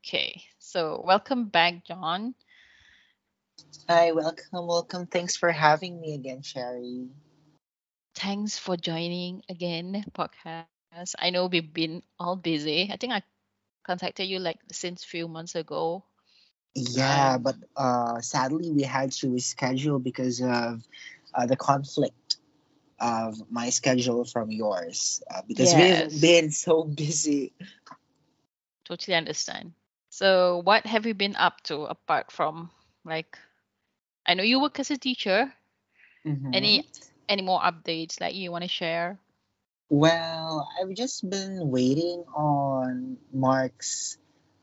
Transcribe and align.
Okay, 0.00 0.44
so 0.58 1.02
welcome 1.04 1.48
back, 1.48 1.84
John. 1.84 2.34
Hi, 3.88 4.12
welcome, 4.12 4.66
welcome. 4.66 5.06
Thanks 5.06 5.36
for 5.36 5.50
having 5.52 6.00
me 6.00 6.14
again, 6.14 6.42
Sherry. 6.42 7.08
Thanks 8.14 8.58
for 8.58 8.76
joining 8.76 9.42
again 9.48 10.04
podcast. 10.12 10.70
I 10.76 11.30
know 11.30 11.46
we've 11.46 11.72
been 11.72 12.02
all 12.18 12.36
busy. 12.36 12.90
I 12.92 12.96
think 12.96 13.12
I 13.12 13.22
contacted 13.84 14.28
you 14.28 14.38
like 14.40 14.58
since 14.72 15.04
few 15.04 15.28
months 15.28 15.54
ago. 15.54 16.04
Yeah, 16.74 17.38
Um, 17.38 17.38
but 17.38 17.56
uh, 17.76 18.20
sadly 18.20 18.70
we 18.70 18.82
had 18.82 19.12
to 19.12 19.28
reschedule 19.28 20.02
because 20.02 20.40
of 20.42 20.82
uh, 21.34 21.46
the 21.46 21.56
conflict 21.56 22.36
of 23.00 23.50
my 23.50 23.70
schedule 23.70 24.24
from 24.24 24.50
yours 24.50 25.22
uh, 25.30 25.42
because 25.46 25.74
we've 25.74 26.20
been 26.20 26.50
so 26.50 26.84
busy. 26.84 27.52
totally 28.84 29.16
understand. 29.16 29.74
So, 30.20 30.58
what 30.58 30.84
have 30.86 31.06
you 31.06 31.14
been 31.14 31.34
up 31.36 31.62
to 31.64 31.84
apart 31.84 32.30
from 32.30 32.70
like 33.04 33.38
I 34.26 34.34
know 34.34 34.42
you 34.44 34.60
work 34.60 34.78
as 34.80 34.90
a 34.90 34.98
teacher. 34.98 35.54
hmm 36.24 36.52
Any 36.52 36.84
any 37.28 37.42
more 37.42 37.60
updates 37.60 38.20
like 38.20 38.34
you 38.34 38.52
want 38.52 38.62
to 38.64 38.68
share? 38.68 39.18
Well, 39.90 40.68
I've 40.80 40.94
just 40.94 41.28
been 41.28 41.70
waiting 41.70 42.24
on 42.34 43.18
Mark's 43.32 44.18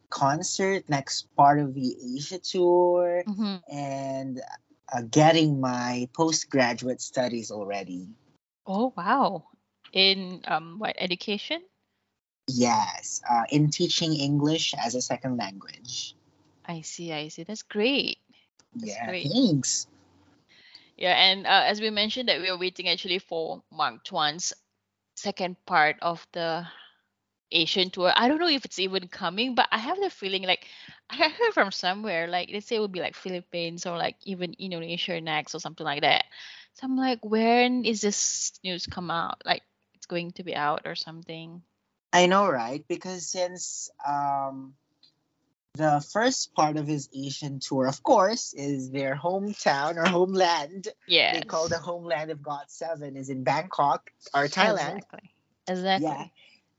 concert, 0.09 0.89
next 0.89 1.33
part 1.35 1.59
of 1.59 1.73
the 1.73 2.15
Asia 2.17 2.39
tour, 2.39 3.25
Mm-hmm. 3.27 3.57
and 3.71 4.41
uh, 4.91 5.01
getting 5.03 5.59
my 5.61 6.09
postgraduate 6.13 7.01
studies 7.01 7.51
already. 7.51 8.09
Oh, 8.67 8.93
wow. 8.95 9.49
In 9.93 10.43
um 10.47 10.79
what 10.79 10.95
education? 10.99 11.63
Yes, 12.47 13.21
uh, 13.29 13.43
in 13.49 13.69
teaching 13.71 14.13
English 14.13 14.73
as 14.75 14.95
a 14.95 15.01
second 15.01 15.37
language. 15.37 16.15
I 16.65 16.81
see, 16.81 17.11
I 17.13 17.29
see. 17.29 17.43
That's 17.43 17.63
great. 17.63 18.19
That's 18.75 18.95
Yeah, 18.95 18.97
great. 18.97 19.33
thanks. 19.33 19.87
Yeah, 20.97 21.13
and 21.13 21.45
uh, 21.47 21.63
as 21.65 21.81
we 21.81 21.89
mentioned 21.89 22.29
that 22.29 22.41
we 22.41 22.49
are 22.49 22.57
waiting 22.57 22.87
actually 22.89 23.19
for 23.19 23.63
Mark 23.71 24.03
Tuan's 24.03 24.53
second 25.15 25.55
part 25.65 25.97
of 26.01 26.25
the 26.33 26.67
Asian 27.51 27.89
tour. 27.89 28.11
I 28.15 28.27
don't 28.27 28.39
know 28.39 28.47
if 28.49 28.65
it's 28.65 28.79
even 28.79 29.07
coming, 29.07 29.55
but 29.55 29.67
I 29.71 29.77
have 29.79 29.99
the 29.99 30.09
feeling 30.09 30.43
like 30.43 30.65
I 31.09 31.29
heard 31.29 31.53
from 31.53 31.71
somewhere 31.71 32.27
like 32.27 32.51
they 32.51 32.59
say 32.61 32.75
it 32.77 32.79
would 32.79 32.91
be 32.91 32.99
like 33.01 33.15
Philippines 33.15 33.85
or 33.85 33.97
like 33.97 34.17
even 34.25 34.55
Indonesia 34.59 35.19
next 35.21 35.55
or 35.55 35.59
something 35.59 35.85
like 35.85 36.01
that. 36.01 36.25
So 36.73 36.85
I'm 36.85 36.97
like, 36.97 37.19
when 37.23 37.85
is 37.85 38.01
this 38.01 38.53
news 38.63 38.85
come 38.87 39.11
out? 39.11 39.41
Like 39.45 39.63
it's 39.95 40.05
going 40.07 40.31
to 40.33 40.43
be 40.43 40.55
out 40.55 40.83
or 40.85 40.95
something? 40.95 41.61
I 42.13 42.25
know, 42.25 42.49
right? 42.49 42.83
Because 42.87 43.27
since 43.27 43.89
um, 44.05 44.73
the 45.75 46.03
first 46.11 46.53
part 46.53 46.77
of 46.77 46.87
his 46.87 47.09
Asian 47.13 47.59
tour, 47.59 47.85
of 47.87 48.01
course, 48.03 48.53
is 48.53 48.89
their 48.89 49.15
hometown 49.15 49.97
or 49.97 50.07
homeland. 50.07 50.87
Yeah. 51.07 51.33
They 51.33 51.41
call 51.41 51.67
the 51.67 51.77
homeland 51.77 52.31
of 52.31 52.41
Got 52.41 52.71
Seven 52.71 53.15
is 53.15 53.29
in 53.29 53.43
Bangkok 53.43 54.09
or 54.33 54.45
Thailand. 54.45 54.97
exactly. 54.97 55.31
Exactly. 55.67 56.07
Yeah. 56.07 56.25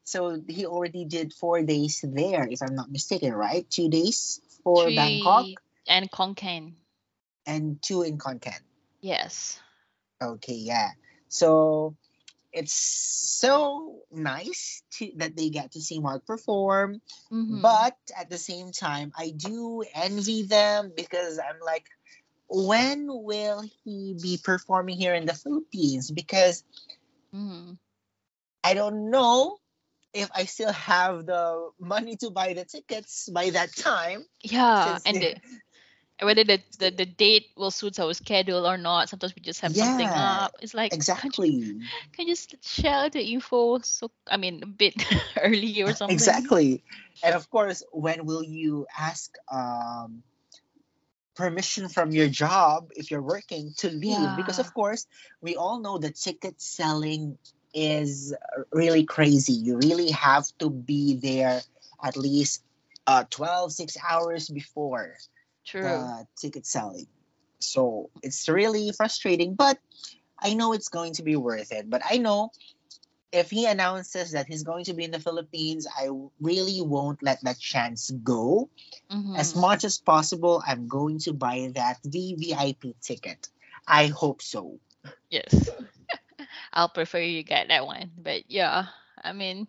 So 0.04 0.42
he 0.48 0.64
already 0.64 1.04
did 1.04 1.34
four 1.34 1.62
days 1.62 2.02
there, 2.02 2.48
if 2.50 2.62
I'm 2.62 2.74
not 2.74 2.90
mistaken, 2.90 3.34
right? 3.34 3.68
Two 3.68 3.90
days 3.90 4.40
for 4.64 4.86
Bangkok 4.90 5.46
and 5.86 6.10
Khon 6.10 6.34
Kaen. 6.34 6.72
and 7.46 7.80
two 7.82 8.02
in 8.02 8.16
Khon 8.18 8.40
Kaen. 8.40 8.60
Yes. 9.00 9.60
Okay, 10.20 10.54
yeah. 10.54 10.90
So 11.28 11.94
it's 12.52 12.72
so 12.72 14.00
nice 14.10 14.82
to, 14.92 15.10
that 15.16 15.36
they 15.36 15.50
get 15.50 15.72
to 15.72 15.80
see 15.80 15.98
Mark 16.00 16.26
perform, 16.26 17.00
Mm-hmm. 17.32 17.62
but 17.62 17.96
at 18.18 18.30
the 18.30 18.38
same 18.38 18.72
time, 18.72 19.12
I 19.16 19.30
do 19.30 19.84
envy 19.94 20.42
them 20.44 20.92
because 20.96 21.38
I'm 21.38 21.60
like, 21.64 21.86
when 22.48 23.06
will 23.08 23.62
he 23.84 24.16
be 24.20 24.38
performing 24.42 24.96
here 24.96 25.14
in 25.14 25.26
the 25.26 25.34
Philippines? 25.34 26.10
Because 26.10 26.64
Mm-hmm. 27.34 27.74
I 28.64 28.74
don't 28.74 29.10
know 29.10 29.58
if 30.12 30.30
I 30.34 30.44
still 30.44 30.72
have 30.72 31.26
the 31.26 31.70
money 31.80 32.16
to 32.16 32.30
buy 32.30 32.54
the 32.54 32.64
tickets 32.64 33.28
by 33.28 33.50
that 33.50 33.74
time 33.76 34.24
Yeah, 34.42 34.98
and 35.04 35.20
they 35.20 35.20
the, 35.20 35.34
whether 36.22 36.44
the, 36.44 36.60
the 36.78 36.90
the 36.90 37.06
date 37.06 37.46
will 37.56 37.70
suit 37.70 37.98
our 38.00 38.12
schedule 38.14 38.66
or 38.66 38.76
not. 38.76 39.08
Sometimes 39.08 39.34
we 39.34 39.42
just 39.42 39.60
have 39.60 39.76
something 39.76 40.12
up. 40.14 40.56
It's 40.60 40.74
like, 40.74 40.94
can't 41.14 41.36
you 41.38 41.44
exactly 41.50 41.80
can 42.12 42.26
you 42.26 42.32
just 42.34 42.56
share 42.64 43.08
the 43.10 43.22
info 43.22 43.78
so 43.80 44.10
I 44.26 44.36
mean 44.36 44.62
a 44.62 44.66
bit 44.66 45.04
early 45.42 45.82
or 45.82 45.92
something? 45.92 46.14
exactly 46.14 46.82
and 47.22 47.34
of 47.34 47.50
course 47.50 47.82
when 47.92 48.24
will 48.26 48.42
you 48.44 48.86
ask 48.98 49.34
um 49.50 50.22
permission 51.34 51.88
from 51.88 52.10
your 52.10 52.28
job 52.28 52.90
if 52.96 53.10
you're 53.10 53.22
working 53.22 53.72
to 53.76 53.88
leave 53.90 54.34
because 54.34 54.58
of 54.58 54.72
course 54.74 55.06
we 55.40 55.56
all 55.56 55.80
know 55.80 55.98
that 55.98 56.16
ticket 56.16 56.60
selling 56.60 57.38
is 57.74 58.34
really 58.72 59.04
crazy 59.04 59.52
you 59.52 59.76
really 59.76 60.10
have 60.10 60.44
to 60.58 60.68
be 60.70 61.14
there 61.14 61.60
at 62.02 62.16
least 62.16 62.62
uh 63.06 63.24
12 63.30 63.72
6 63.72 63.96
hours 64.08 64.48
before 64.48 65.14
true. 65.68 66.12
the 66.14 66.26
ticket 66.40 66.66
selling 66.66 67.06
so 67.60 68.10
it's 68.22 68.48
really 68.48 68.90
frustrating 68.96 69.54
but 69.54 69.78
i 70.40 70.54
know 70.54 70.72
it's 70.72 70.88
going 70.88 71.12
to 71.12 71.22
be 71.22 71.36
worth 71.36 71.72
it 71.72 71.88
but 71.88 72.02
i 72.10 72.18
know 72.18 72.50
if 73.32 73.50
he 73.50 73.66
announces 73.66 74.32
that 74.32 74.46
he's 74.46 74.62
going 74.64 74.84
to 74.84 74.94
be 74.94 75.04
in 75.04 75.10
the 75.10 75.20
philippines 75.20 75.86
i 75.98 76.08
really 76.40 76.80
won't 76.82 77.22
let 77.22 77.38
that 77.42 77.58
chance 77.58 78.10
go 78.10 78.68
as 79.36 79.54
Mm-hmm. 79.54 79.56
much 79.56 79.84
as 79.84 79.98
possible, 79.98 80.62
I'm 80.66 80.88
going 80.88 81.18
to 81.20 81.32
buy 81.32 81.70
that 81.74 81.98
VVIP 82.04 82.94
ticket. 83.00 83.48
I 83.86 84.06
hope 84.06 84.42
so. 84.42 84.78
Yes, 85.30 85.70
I'll 86.72 86.88
prefer 86.88 87.18
you 87.20 87.42
get 87.42 87.68
that 87.68 87.86
one. 87.86 88.12
But 88.18 88.50
yeah, 88.50 88.86
I 89.22 89.32
mean, 89.32 89.68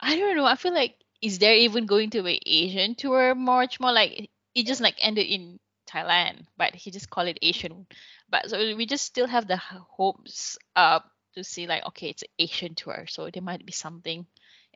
I 0.00 0.16
don't 0.16 0.36
know. 0.36 0.44
I 0.46 0.56
feel 0.56 0.74
like 0.74 0.96
is 1.22 1.38
there 1.38 1.54
even 1.56 1.86
going 1.86 2.10
to 2.10 2.22
be 2.22 2.40
Asian 2.46 2.94
tour 2.94 3.34
much 3.34 3.80
more 3.80 3.92
like 3.92 4.30
it 4.54 4.66
just 4.66 4.80
like 4.80 4.96
ended 4.98 5.26
in 5.26 5.58
Thailand, 5.88 6.46
but 6.56 6.74
he 6.74 6.90
just 6.90 7.10
call 7.10 7.26
it 7.26 7.38
Asian. 7.42 7.86
But 8.30 8.50
so 8.50 8.58
we 8.76 8.86
just 8.86 9.04
still 9.04 9.26
have 9.26 9.46
the 9.46 9.56
hopes 9.56 10.58
uh 10.76 11.00
to 11.34 11.44
see 11.44 11.66
like 11.66 11.84
okay, 11.88 12.10
it's 12.10 12.22
an 12.22 12.28
Asian 12.38 12.74
tour, 12.74 13.06
so 13.08 13.30
there 13.30 13.42
might 13.42 13.64
be 13.66 13.72
something 13.72 14.26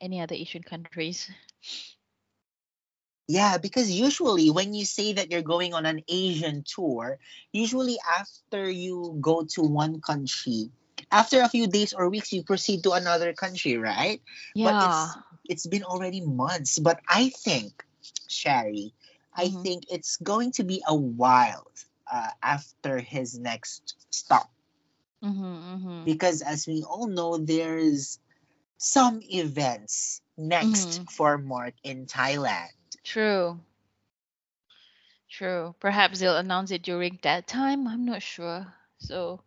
any 0.01 0.21
other 0.21 0.35
Asian 0.35 0.63
countries. 0.63 1.31
Yeah, 3.29 3.59
because 3.59 3.91
usually 3.91 4.51
when 4.51 4.75
you 4.75 4.85
say 4.85 5.13
that 5.15 5.31
you're 5.31 5.43
going 5.43 5.75
on 5.75 5.87
an 5.87 6.03
Asian 6.09 6.63
tour, 6.63 7.19
usually 7.53 7.99
after 8.19 8.71
you 8.71 9.19
go 9.21 9.45
to 9.57 9.63
one 9.63 10.01
country, 10.01 10.71
after 11.11 11.41
a 11.43 11.49
few 11.49 11.67
days 11.67 11.93
or 11.93 12.09
weeks, 12.09 12.33
you 12.33 12.43
proceed 12.45 12.83
to 12.85 12.93
another 12.93 13.33
country, 13.33 13.77
right? 13.79 14.21
But 14.63 14.77
Yeah. 14.79 14.81
it's 14.81 15.19
it's 15.49 15.67
been 15.67 15.83
already 15.85 16.21
months. 16.21 16.79
But 16.79 17.01
I 17.09 17.31
think, 17.31 17.85
Sherry, 18.29 18.95
I 19.37 19.49
Mm-hmm. 19.49 19.63
think 19.63 19.85
it's 19.91 20.17
going 20.17 20.53
to 20.53 20.65
be 20.65 20.83
a 20.87 20.95
while 20.97 21.67
uh, 22.11 22.31
after 22.43 22.99
his 22.99 23.39
next 23.39 23.95
stop. 24.11 24.51
Mm-hmm. 25.23 25.45
Mm-hmm. 25.45 26.05
because 26.05 26.43
as 26.43 26.67
we 26.67 26.83
all 26.83 27.07
know 27.07 27.37
there's 27.39 28.19
some 28.79 29.21
events 29.23 30.21
next 30.37 31.01
Mm-hmm. 31.01 31.05
for 31.09 31.39
mark 31.39 31.75
in 31.83 32.07
thailand 32.07 32.71
True. 33.05 33.61
True. 35.31 35.75
Perhaps 35.81 36.19
they'll 36.21 36.37
announce 36.37 36.71
it 36.71 36.83
during 36.83 37.19
that 37.23 37.47
time. 37.47 37.87
I'm 37.87 38.05
not 38.05 38.23
sure. 38.23 38.75
So 38.99 39.43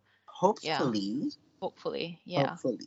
yeah, 0.60 0.94
hopefully 0.94 1.30
hopefully. 1.60 2.20
Yeah. 2.24 2.58
hopefully 2.58 2.86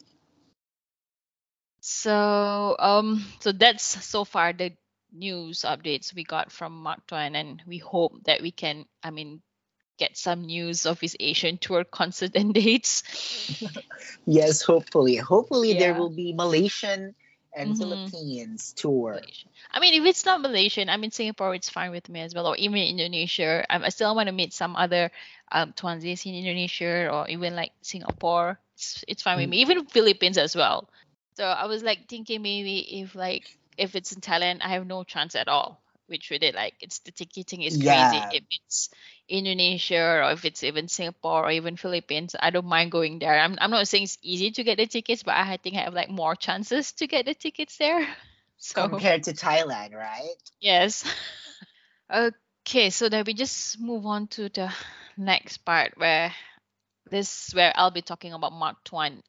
So, 1.82 2.76
um, 2.80 3.24
so 3.42 3.52
that's 3.52 3.84
so 3.84 4.24
far 4.26 4.54
the 4.54 4.74
news 5.14 5.62
updates 5.62 6.14
we 6.14 6.24
got 6.24 6.52
from 6.52 6.84
Mark 6.84 7.08
Tuan, 7.08 7.36
and 7.36 7.62
we 7.68 7.78
hope 7.80 8.14
that 8.26 8.42
we 8.42 8.52
can, 8.52 8.86
I 9.04 9.12
mean, 9.12 9.42
get 9.98 10.18
some 10.18 10.46
news 10.46 10.86
of 10.86 11.00
his 11.00 11.16
Asian 11.20 11.58
tour 11.58 11.84
concert 12.00 12.36
and 12.36 12.54
dates. 12.54 13.04
yes 14.26 14.62
hopefully 14.64 15.16
hopefully 15.18 15.74
there 15.74 15.94
will 15.96 16.10
be 16.10 16.34
malaysian 16.34 17.16
and 17.56 17.78
Mm-hmm. 17.78 17.78
philippines 17.78 18.74
tour. 18.76 19.24
I 19.72 19.80
mean, 19.80 19.94
if 20.02 20.06
it's 20.08 20.26
not 20.26 20.42
Malaysian, 20.42 20.90
I 20.90 20.98
mean 20.98 21.12
Singapore, 21.12 21.56
it's 21.56 21.70
fine 21.70 21.92
with 21.92 22.10
me 22.10 22.22
as 22.22 22.34
well, 22.34 22.48
or 22.48 22.56
even 22.58 22.80
Indonesia. 22.82 23.66
Um, 23.70 23.84
I 23.84 23.90
still 23.90 24.16
want 24.16 24.28
to 24.28 24.34
meet 24.34 24.54
some 24.54 24.76
other 24.76 25.12
um 25.52 25.74
Tuanzys 25.74 26.26
in 26.26 26.36
Indonesia 26.36 27.10
or 27.12 27.28
even 27.30 27.56
like 27.56 27.72
Singapore. 27.82 28.60
It's 28.76 29.04
it's 29.08 29.24
fine 29.24 29.38
with 29.38 29.48
Mm, 29.48 29.52
me. 29.52 29.60
Even 29.62 29.86
Philippines 29.86 30.38
as 30.38 30.56
well. 30.56 30.90
So 31.38 31.46
I 31.46 31.66
was 31.66 31.84
like 31.84 32.08
thinking 32.10 32.42
maybe 32.42 33.02
if 33.02 33.16
like 33.16 33.58
if 33.78 33.96
it's 33.96 34.12
in 34.12 34.22
Thailand, 34.22 34.60
I 34.62 34.70
have 34.70 34.86
no 34.88 35.04
chance 35.04 35.36
at 35.36 35.48
all. 35.48 35.82
Which 36.08 36.32
it, 36.32 36.54
like 36.56 36.76
it's 36.82 37.00
the 37.00 37.12
ticketing 37.12 37.62
is 37.64 37.78
crazy. 37.78 38.18
yeah 38.18 38.32
If 38.32 38.44
it's 38.50 38.90
Indonesia 39.28 40.22
or 40.24 40.32
if 40.32 40.46
it's 40.46 40.64
even 40.64 40.88
Singapore 40.88 41.46
or 41.48 41.52
even 41.52 41.78
Philippines, 41.78 42.36
I 42.40 42.50
don't 42.52 42.66
mind 42.66 42.92
going 42.92 43.20
there. 43.20 43.40
I'm 43.40 43.58
I'm 43.60 43.72
not 43.72 43.88
saying 43.88 44.04
it's 44.04 44.18
easy 44.22 44.52
to 44.52 44.64
get 44.64 44.78
the 44.78 44.86
tickets, 44.88 45.24
but 45.24 45.36
I 45.36 45.58
think 45.58 45.76
I 45.78 45.82
have 45.82 45.94
like 45.94 46.10
more 46.10 46.36
chances 46.36 46.92
to 46.94 47.08
get 47.08 47.26
the 47.26 47.34
tickets 47.34 47.78
there. 47.78 48.06
So 48.58 49.02
compared 49.02 49.24
to 49.24 49.34
Thailand, 49.34 49.94
right? 49.94 50.36
yes. 50.60 51.04
okay, 52.14 52.90
so 52.90 53.10
then 53.10 53.24
we 53.26 53.34
just 53.34 53.80
move 53.80 54.06
on 54.06 54.28
to 54.28 54.50
the 54.50 54.72
next 55.18 55.58
part 55.60 55.94
where 55.98 56.34
this 57.10 57.48
is 57.50 57.56
where 57.56 57.74
I'll 57.76 57.92
be 57.92 58.02
talking 58.02 58.34
about 58.34 58.54
Mark 58.54 58.84
Tuan, 58.84 59.22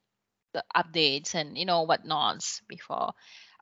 the 0.53 0.63
updates 0.75 1.35
and 1.35 1.57
you 1.57 1.65
know 1.65 1.85
whatnots 1.85 2.61
before. 2.67 3.13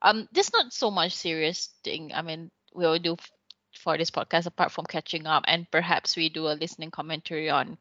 Um, 0.04 0.28
this 0.32 0.52
not 0.52 0.72
so 0.72 0.90
much 0.92 1.12
serious 1.14 1.68
thing. 1.84 2.12
I 2.14 2.22
mean, 2.22 2.52
we'll 2.74 2.98
do 3.00 3.16
for 3.76 3.98
this 3.98 4.10
podcast 4.10 4.46
apart 4.46 4.72
from 4.72 4.86
catching 4.86 5.26
up, 5.26 5.44
and 5.48 5.70
perhaps 5.70 6.16
we 6.16 6.28
do 6.30 6.48
a 6.48 6.54
listening 6.60 6.90
commentary 6.92 7.50
on 7.50 7.78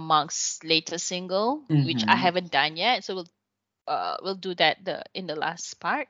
Mark's 0.00 0.60
latest 0.64 1.06
single, 1.06 1.64
which 1.82 2.04
I 2.08 2.16
Mhm. 2.16 2.16
haven't 2.16 2.52
done 2.52 2.76
yet. 2.76 3.04
So 3.04 3.16
we'll 3.16 3.28
uh 3.88 4.16
we'll 4.22 4.36
do 4.36 4.54
that 4.56 4.84
the 4.84 5.04
in 5.14 5.26
the 5.26 5.36
last 5.36 5.80
part. 5.80 6.08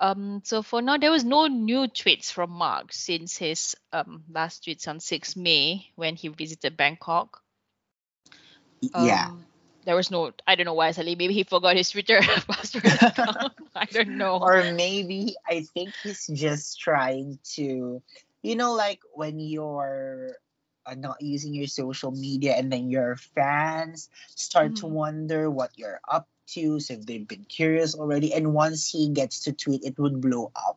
Um, 0.00 0.42
so 0.44 0.62
for 0.62 0.82
now, 0.82 0.98
there 0.98 1.10
was 1.12 1.24
no 1.24 1.46
new 1.46 1.86
tweets 1.88 2.32
from 2.32 2.50
Mark 2.50 2.92
since 2.92 3.36
his 3.38 3.76
um 3.92 4.24
last 4.30 4.64
tweets 4.64 4.88
on 4.88 5.00
6 5.00 5.36
May 5.36 5.90
when 5.96 6.16
he 6.16 6.28
visited 6.28 6.76
Bangkok. 6.76 7.42
yeah. 8.94 9.30
There 9.88 9.96
was 9.96 10.10
no, 10.10 10.32
I 10.46 10.54
don't 10.54 10.66
know 10.66 10.74
why 10.74 10.90
suddenly 10.92 11.16
maybe 11.16 11.32
he 11.32 11.44
forgot 11.44 11.74
his 11.74 11.88
Twitter 11.88 12.20
password 12.46 12.84
account. 12.84 13.56
I 13.74 13.86
don't 13.86 14.18
know. 14.20 14.36
Or 14.36 14.62
maybe 14.62 15.34
I 15.48 15.62
think 15.62 15.96
he's 15.96 16.26
just 16.28 16.78
trying 16.78 17.38
to, 17.56 18.02
you 18.42 18.56
know, 18.56 18.74
like 18.74 19.00
when 19.14 19.40
you're 19.40 20.36
uh, 20.84 20.94
not 20.94 21.22
using 21.22 21.54
your 21.54 21.68
social 21.68 22.10
media 22.10 22.52
and 22.52 22.70
then 22.70 22.90
your 22.90 23.16
fans 23.16 24.10
start 24.36 24.76
to 24.76 24.86
Mhm. 24.86 24.90
wonder 24.92 25.50
what 25.50 25.70
you're 25.80 26.00
up 26.06 26.28
to, 26.48 26.80
so 26.80 26.92
if 26.92 27.06
they've 27.06 27.26
been 27.26 27.44
curious 27.44 27.94
already. 27.94 28.34
And 28.34 28.52
once 28.52 28.90
he 28.90 29.08
gets 29.08 29.44
to 29.44 29.54
tweet, 29.54 29.84
it 29.84 29.98
would 29.98 30.20
blow 30.20 30.52
up. 30.54 30.76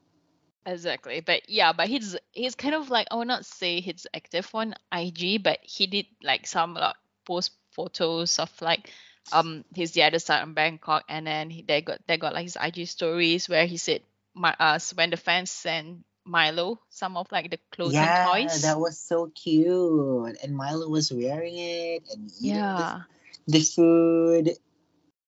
Exactly. 0.65 1.19
But 1.19 1.49
yeah, 1.49 1.73
but 1.73 1.89
he's 1.89 2.15
he's 2.31 2.55
kind 2.55 2.75
of 2.75 2.89
like 2.89 3.07
I 3.11 3.15
will 3.15 3.25
not 3.25 3.45
say 3.45 3.81
he's 3.81 4.07
active 4.13 4.47
on 4.53 4.75
IG, 4.91 5.43
but 5.43 5.59
he 5.63 5.87
did 5.87 6.05
like 6.23 6.47
some 6.47 6.75
like 6.75 6.95
post 7.25 7.51
photos 7.71 8.39
of 8.39 8.51
like 8.61 8.89
um 9.31 9.63
his 9.73 9.91
the 9.91 10.03
other 10.03 10.19
side 10.19 10.43
in 10.43 10.53
Bangkok 10.53 11.03
and 11.07 11.27
then 11.27 11.49
he, 11.49 11.61
they 11.61 11.81
got 11.81 11.99
they 12.07 12.17
got 12.17 12.33
like 12.33 12.43
his 12.43 12.57
IG 12.61 12.87
stories 12.87 13.47
where 13.47 13.65
he 13.65 13.77
said 13.77 14.01
my 14.33 14.55
us 14.59 14.93
when 14.95 15.09
the 15.09 15.17
fans 15.17 15.51
sent 15.51 16.03
Milo 16.25 16.79
some 16.89 17.17
of 17.17 17.31
like 17.31 17.49
the 17.49 17.59
clothes 17.71 17.93
yeah, 17.93 18.33
and 18.35 18.49
toys. 18.49 18.61
that 18.61 18.79
was 18.79 18.99
so 18.99 19.31
cute. 19.33 20.37
And 20.43 20.55
Milo 20.55 20.87
was 20.87 21.11
wearing 21.11 21.57
it 21.57 22.03
and 22.13 22.31
eating 22.39 22.53
the, 22.53 22.59
yeah. 22.59 23.01
the 23.47 23.59
food. 23.59 24.51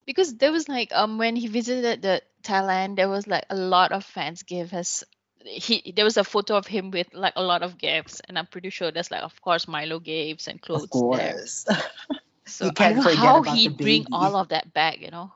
Because 0.06 0.36
there 0.36 0.52
was 0.52 0.68
like 0.68 0.92
um 0.92 1.18
when 1.18 1.36
he 1.36 1.48
visited 1.48 2.02
the 2.02 2.22
Thailand, 2.42 2.96
there 2.96 3.08
was 3.08 3.26
like 3.26 3.44
a 3.50 3.56
lot 3.56 3.92
of 3.92 4.04
fans 4.04 4.42
gave 4.42 4.72
us 4.72 5.04
he 5.44 5.92
there 5.94 6.04
was 6.04 6.16
a 6.16 6.24
photo 6.24 6.56
of 6.56 6.66
him 6.66 6.90
with 6.90 7.12
like 7.12 7.34
a 7.36 7.42
lot 7.42 7.62
of 7.62 7.76
gifts, 7.76 8.20
and 8.26 8.38
I'm 8.38 8.46
pretty 8.46 8.70
sure 8.70 8.90
there's 8.90 9.10
like 9.10 9.22
of 9.22 9.40
course 9.40 9.68
Milo 9.68 9.98
gifts 9.98 10.46
and 10.46 10.60
clothes 10.60 10.88
Of 10.92 11.16
there. 11.16 11.44
So 12.46 12.66
You 12.66 12.72
I 12.78 12.92
don't 12.92 12.96
know 12.96 13.02
how 13.16 13.42
he 13.42 13.68
bring 13.68 14.06
all 14.12 14.36
of 14.36 14.48
that 14.48 14.72
back, 14.72 15.00
you 15.00 15.10
know. 15.10 15.32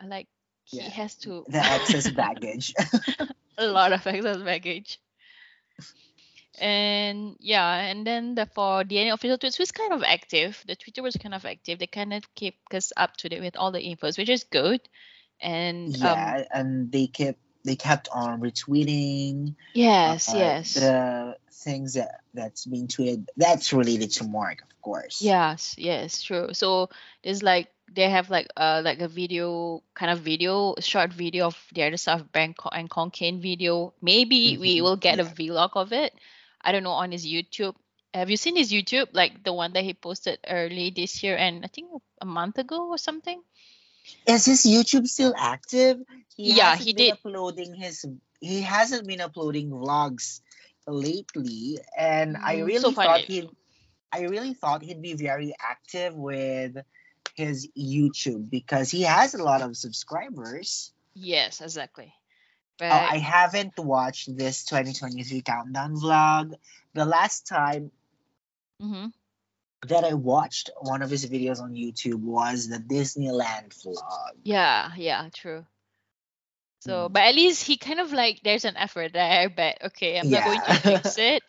I 0.00 0.06
like 0.06 0.28
he 0.64 0.78
Yeah, 0.78 0.90
has 0.90 1.14
to 1.16 1.46
the 1.48 1.58
excess 1.58 2.10
baggage. 2.10 2.74
a 3.58 3.66
lot 3.66 3.92
of 3.92 4.06
excess 4.06 4.38
baggage. 4.38 4.98
And 6.58 7.36
yeah, 7.40 7.74
and 7.76 8.06
then 8.06 8.34
the 8.34 8.46
for 8.46 8.84
DNA 8.84 9.12
official 9.12 9.38
tweets 9.38 9.58
was 9.58 9.72
kind 9.72 9.92
of 9.92 10.02
active. 10.02 10.62
The 10.66 10.76
Twitter 10.76 11.02
was 11.02 11.16
kind 11.16 11.34
of 11.34 11.44
active. 11.44 11.78
They 11.78 11.86
kind 11.86 12.12
of 12.12 12.22
keep 12.34 12.56
us 12.72 12.92
up 12.96 13.16
to 13.18 13.28
date 13.28 13.40
with 13.40 13.56
all 13.56 13.72
the 13.72 13.80
infos, 13.80 14.18
which 14.18 14.28
is 14.30 14.44
good. 14.44 14.80
And 15.40 16.00
um 16.02 16.36
yeah, 16.36 16.44
and 16.52 16.90
they 16.92 17.06
kept 17.06 17.38
they 17.64 17.76
kept 17.76 18.08
on 18.12 18.40
retweeting 18.40 19.54
yes, 19.74 20.34
uh, 20.34 20.34
yes. 20.34 20.74
the 20.74 21.36
things 21.62 21.94
that 21.94 22.20
that's 22.34 22.66
being 22.66 22.88
tweeted 22.88 23.26
that's 23.36 23.72
related 23.72 24.10
to 24.12 24.24
Mark, 24.24 24.62
of 24.62 24.82
course. 24.82 25.22
Yes, 25.22 25.74
yes, 25.78 26.22
true. 26.22 26.50
So 26.52 26.90
there's 27.22 27.42
like 27.42 27.68
they 27.92 28.08
have 28.08 28.30
like 28.30 28.48
uh 28.56 28.82
like 28.84 29.00
a 29.00 29.08
video 29.08 29.82
kind 29.94 30.10
of 30.10 30.20
video, 30.20 30.74
short 30.80 31.12
video 31.12 31.46
of 31.46 31.56
the 31.72 31.84
other 31.84 31.96
stuff, 31.96 32.22
Bangkok 32.32 32.72
and 32.74 32.90
Khon 32.90 33.10
Kaen 33.12 33.40
video. 33.40 33.94
Maybe 34.02 34.58
we 34.58 34.76
Mhm, 34.76 34.82
will 34.82 34.96
get 34.96 35.20
a 35.20 35.24
vlog 35.24 35.70
of 35.74 35.92
it. 35.92 36.12
I 36.60 36.72
don't 36.72 36.82
know 36.84 36.92
on 36.98 37.12
his 37.12 37.26
YouTube. 37.26 37.74
Have 38.14 38.30
you 38.30 38.36
seen 38.36 38.56
his 38.56 38.72
YouTube? 38.72 39.08
Like 39.12 39.42
the 39.44 39.52
one 39.52 39.72
that 39.72 39.84
he 39.84 39.94
posted 39.94 40.38
early 40.48 40.90
this 40.90 41.22
year 41.22 41.36
and 41.36 41.64
I 41.64 41.68
think 41.68 41.90
a 42.20 42.26
month 42.26 42.58
ago 42.58 42.88
or 42.88 42.98
something? 42.98 43.40
Is 44.26 44.44
his 44.46 44.64
YouTube 44.66 45.06
still 45.06 45.34
active? 45.36 45.98
He 46.36 46.52
Yeah, 46.54 46.76
he 46.76 46.92
been 46.92 47.04
did. 47.04 47.12
uploading 47.12 47.74
his 47.74 48.04
he 48.40 48.60
hasn't 48.62 49.06
been 49.06 49.20
uploading 49.20 49.70
vlogs 49.70 50.40
lately 50.86 51.78
and 51.96 52.36
I 52.36 52.58
Mm, 52.58 52.64
really 52.64 52.78
so 52.78 52.92
thought 52.92 53.24
he'd 53.26 53.50
I 54.12 54.22
really 54.22 54.54
thought 54.54 54.82
he'd 54.82 55.02
be 55.02 55.14
very 55.14 55.54
active 55.60 56.14
with 56.14 56.76
his 57.34 57.68
YouTube 57.76 58.50
because 58.50 58.90
he 58.90 59.02
has 59.02 59.34
a 59.34 59.42
lot 59.42 59.62
of 59.62 59.76
subscribers. 59.76 60.92
Yes, 61.14 61.60
exactly. 61.60 62.14
Oh, 62.90 63.00
But 63.00 63.02
I 63.04 63.18
haven't 63.18 63.78
watched 63.78 64.36
this 64.36 64.64
2023 64.64 65.42
countdown 65.42 65.96
vlog. 65.96 66.54
The 66.94 67.04
last 67.04 67.46
time 67.46 67.92
mhm. 68.80 69.12
that 69.88 70.04
I 70.04 70.14
watched 70.14 70.70
one 70.80 71.02
of 71.02 71.10
his 71.10 71.26
videos 71.26 71.60
on 71.60 71.72
YouTube 71.74 72.20
was 72.20 72.68
the 72.68 72.78
Disneyland 72.78 73.70
vlog. 73.82 74.32
Yeah, 74.44 74.92
yeah, 74.96 75.28
true. 75.32 75.66
So, 76.82 77.08
Mm. 77.08 77.10
but 77.10 77.22
at 77.22 77.34
least 77.34 77.64
he 77.64 77.76
kind 77.78 78.00
of 78.00 78.12
like 78.12 78.40
there's 78.44 78.64
an 78.64 78.76
effort 78.76 79.12
there, 79.12 79.48
but 79.50 79.78
okay, 79.84 80.18
I'm 80.18 80.30
not 80.30 80.44
going 80.44 80.62
to 80.62 80.74
fix 80.74 81.16
it. 81.18 81.42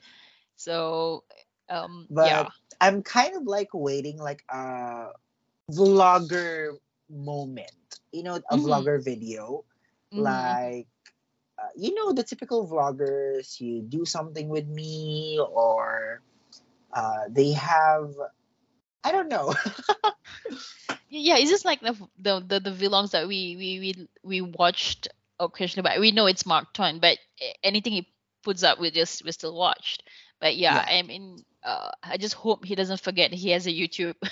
So, 0.56 1.24
um, 1.70 2.08
but 2.10 2.34
yeah, 2.34 2.50
I'm 2.82 3.02
kind 3.04 3.36
of 3.36 3.44
like 3.46 3.70
waiting 3.74 4.18
like 4.18 4.44
a 4.50 5.08
vlogger 5.72 6.74
moment. 7.10 8.00
You 8.12 8.24
know, 8.24 8.36
a 8.50 8.58
Mhm. 8.58 8.58
vlogger 8.58 9.04
video. 9.04 9.66
mhm, 10.12 10.58
Like 10.58 10.88
uh, 11.58 11.70
you 11.76 11.94
know 11.96 12.14
the 12.14 12.24
typical 12.24 12.68
vloggers, 12.68 13.60
you 13.60 13.82
do 13.82 14.06
something 14.06 14.50
with 14.50 14.68
me 14.68 15.40
or 15.42 16.22
uh, 16.94 17.24
they 17.30 17.52
have 17.54 18.12
I 19.04 19.12
don't 19.12 19.30
know. 19.30 19.54
yeah. 21.10 21.38
It's 21.38 21.50
just 21.52 21.66
like 21.66 21.82
the 21.82 21.94
the 22.18 22.40
the, 22.40 22.60
the 22.60 22.72
vlogs 22.72 23.12
that 23.12 23.28
we 23.28 23.56
we 23.58 23.80
we 23.80 24.08
we 24.24 24.42
watched 24.42 25.08
occasionally, 25.46 25.88
but 25.88 26.00
we 26.00 26.12
know 26.12 26.26
it's 26.28 26.46
Mark 26.46 26.74
Tuan. 26.74 27.00
But 27.00 27.18
anything 27.64 27.94
he 27.94 28.08
puts 28.44 28.64
up, 28.64 28.80
we 28.80 28.92
just 28.92 29.24
we 29.26 29.32
still 29.32 29.56
watched. 29.56 30.04
But 30.40 30.56
yeah, 30.56 30.76
Yeah. 30.76 30.86
I 30.88 31.02
mean, 31.04 31.44
uh, 31.64 31.92
I 32.04 32.18
just 32.18 32.36
hope 32.36 32.66
he 32.66 32.76
doesn't 32.76 33.00
forget 33.02 33.32
he 33.34 33.52
has 33.52 33.68
a 33.68 33.72
YouTube. 33.72 34.16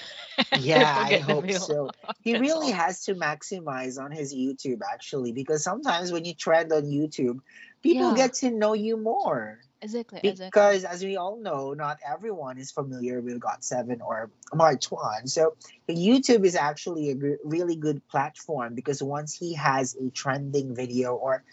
Yeah, 0.53 0.95
I 0.97 1.17
hope 1.17 1.51
so. 1.51 1.93
He 2.21 2.35
really 2.35 2.71
has 2.71 3.03
to 3.05 3.15
maximize 3.15 3.99
on 4.01 4.11
his 4.11 4.33
YouTube 4.33 4.79
actually, 4.91 5.31
because 5.31 5.63
sometimes 5.63 6.11
when 6.11 6.25
you 6.25 6.33
trend 6.33 6.71
on 6.71 6.83
YouTube, 6.83 7.39
people 7.83 8.11
Yeah. 8.11 8.15
get 8.15 8.33
to 8.35 8.51
know 8.51 8.73
you 8.73 8.97
more. 8.97 9.59
Exactly, 9.81 10.21
exactly. 10.25 10.71
Because 10.71 10.83
as 10.83 11.03
we 11.03 11.17
all 11.17 11.37
know, 11.37 11.73
not 11.73 11.99
everyone 12.05 12.57
is 12.57 12.71
familiar 12.71 13.21
with 13.21 13.39
Got7 13.39 14.01
or 14.01 14.29
Mark 14.53 14.81
Tuan. 14.81 15.27
So 15.27 15.55
YouTube 15.89 16.45
is 16.45 16.55
actually 16.55 17.11
a 17.11 17.15
really 17.43 17.75
good 17.75 18.07
platform 18.07 18.75
because 18.75 19.01
once 19.01 19.35
he 19.35 19.55
has 19.55 19.95
a 19.95 20.09
trending 20.11 20.75
video 20.75 21.15
or 21.15 21.43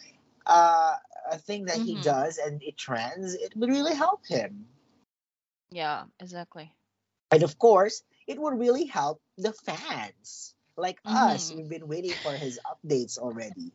uh, 0.47 0.97
a 1.31 1.39
thing 1.39 1.67
that 1.67 1.81
he 1.81 1.95
Mhm. 1.95 2.03
does 2.03 2.39
and 2.39 2.63
it 2.63 2.77
trends, 2.77 3.35
it 3.35 3.55
would 3.57 3.71
really 3.71 3.95
help 3.95 4.27
him. 4.27 4.67
Yeah, 5.71 6.07
exactly. 6.21 6.73
And 7.31 7.43
of 7.43 7.59
course, 7.59 8.03
it 8.27 8.39
would 8.41 8.59
really 8.59 8.85
help 8.87 9.21
the 9.37 9.53
fans. 9.53 10.55
Like 10.77 11.01
us, 11.05 11.51
Mhm. 11.51 11.57
we've 11.57 11.69
been 11.69 11.89
waiting 11.89 12.17
for 12.23 12.37
his 12.37 12.59
updates 12.65 13.19
already. 13.19 13.73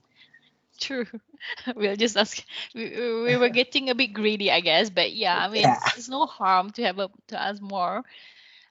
True. 0.80 1.06
We'll 1.76 1.96
just 1.96 2.18
ask. 2.18 2.44
We, 2.74 2.90
we 2.90 3.22
we 3.24 3.38
were 3.38 3.50
getting 3.50 3.90
a 3.90 3.96
bit 3.96 4.14
greedy, 4.14 4.52
I 4.52 4.62
guess. 4.62 4.90
But 4.90 5.14
yeah, 5.14 5.38
I 5.38 5.48
mean, 5.50 5.76
Yeah. 5.76 5.92
it's 5.94 6.08
no 6.10 6.26
harm 6.26 6.72
to 6.72 6.84
have 6.84 7.00
a 7.00 7.10
to 7.28 7.42
ask 7.42 7.62
more. 7.62 8.04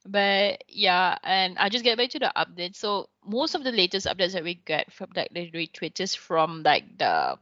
But 0.06 0.64
yeah, 0.68 1.16
and 1.22 1.58
I'll 1.58 1.70
just 1.70 1.84
get 1.84 1.98
back 1.98 2.10
to 2.10 2.18
the 2.20 2.32
updates. 2.36 2.76
So 2.76 3.08
most 3.24 3.54
of 3.54 3.64
the 3.64 3.72
latest 3.72 4.06
updates 4.06 4.32
that 4.32 4.44
we 4.44 4.54
get 4.54 4.92
from 4.92 5.10
like 5.16 5.32
the 5.32 5.50
retweets 5.50 6.00
is 6.00 6.14
from 6.14 6.62
like 6.62 6.98
the 6.98 7.38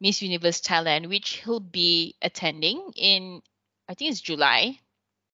Miss 0.00 0.22
Universe 0.22 0.60
Thailand, 0.60 1.08
which 1.08 1.42
he'll 1.44 1.60
be 1.60 2.16
attending 2.22 2.92
in 2.96 3.42
I 3.88 3.94
think 3.94 4.10
it's 4.12 4.20
July. 4.20 4.78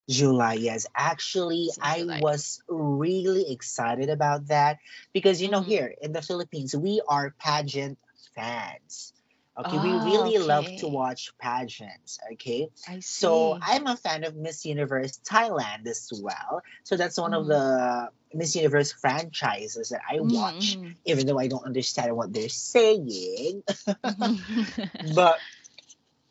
July, 0.09 0.55
yes. 0.55 0.87
Actually, 0.95 1.71
I 1.81 2.05
was 2.05 2.63
really 2.69 3.51
excited 3.53 4.09
about 4.11 4.49
that 4.49 4.79
because, 5.13 5.41
you 5.41 5.49
know, 5.49 5.61
Mhm. 5.61 5.63
here 5.63 5.95
in 6.01 6.13
the 6.13 6.23
Philippines, 6.23 6.75
we 6.77 7.01
are 7.09 7.35
pageant 7.39 7.99
fans. 8.35 9.13
Okay, 9.59 9.79
we 9.79 9.95
really 9.95 10.39
love 10.39 10.67
to 10.77 10.89
watch 10.89 11.33
pageants. 11.41 12.19
Okay, 12.35 12.69
I 12.87 13.01
see. 13.01 13.01
so 13.01 13.57
I'm 13.63 13.87
a 13.87 13.97
fan 13.97 14.25
of 14.25 14.37
Miss 14.37 14.65
Universe 14.67 15.19
Thailand 15.29 15.87
as 15.87 16.11
well. 16.23 16.61
So 16.85 16.97
that's 16.97 17.19
one 17.19 17.33
of 17.33 17.45
Mhm. 17.45 17.49
the 17.49 18.11
Miss 18.35 18.55
Universe 18.55 18.93
franchises 18.93 19.89
that 19.91 20.03
I 20.11 20.21
watch, 20.21 20.79
Mhm, 20.79 20.97
even 21.07 21.27
though 21.27 21.39
I 21.39 21.49
don't 21.49 21.65
understand 21.65 22.15
what 22.17 22.33
they're 22.35 22.51
saying. 22.51 23.63
but 25.15 25.41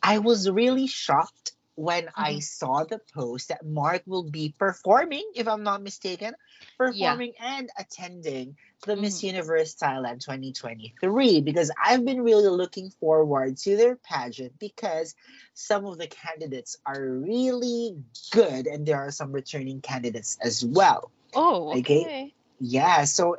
I 0.04 0.20
was 0.20 0.50
really 0.50 0.88
shocked 0.88 1.54
when 1.76 2.10
I 2.16 2.36
Mhm. 2.36 2.44
saw 2.44 2.84
the 2.84 3.00
post 3.14 3.50
that 3.50 3.66
Mark 3.66 4.04
will 4.06 4.24
be 4.24 4.54
performing, 4.58 5.32
if 5.36 5.48
I'm 5.48 5.64
not 5.64 5.84
mistaken, 5.84 6.36
performing 6.78 7.34
and 7.40 7.70
attending 7.78 8.58
the 8.86 8.96
Miss 8.96 9.22
Mhm. 9.22 9.28
Universe 9.28 9.76
Thailand 9.76 10.22
2023 10.22 11.42
because 11.42 11.72
I've 11.82 12.06
been 12.06 12.22
really 12.22 12.50
looking 12.50 12.92
forward 12.92 13.58
to 13.58 13.76
their 13.76 13.96
pageant 13.98 14.58
because 14.60 15.16
some 15.54 15.86
of 15.86 15.98
the 15.98 16.08
candidates 16.08 16.78
are 16.86 17.04
really 17.04 17.98
good 18.32 18.68
and 18.68 18.86
there 18.86 18.98
are 18.98 19.12
some 19.12 19.32
returning 19.32 19.82
candidates 19.82 20.38
as 20.42 20.64
well. 20.66 21.12
oh, 21.34 21.72
Okay. 21.74 22.06
okay. 22.06 22.34
Yeah, 22.60 23.04
so 23.04 23.38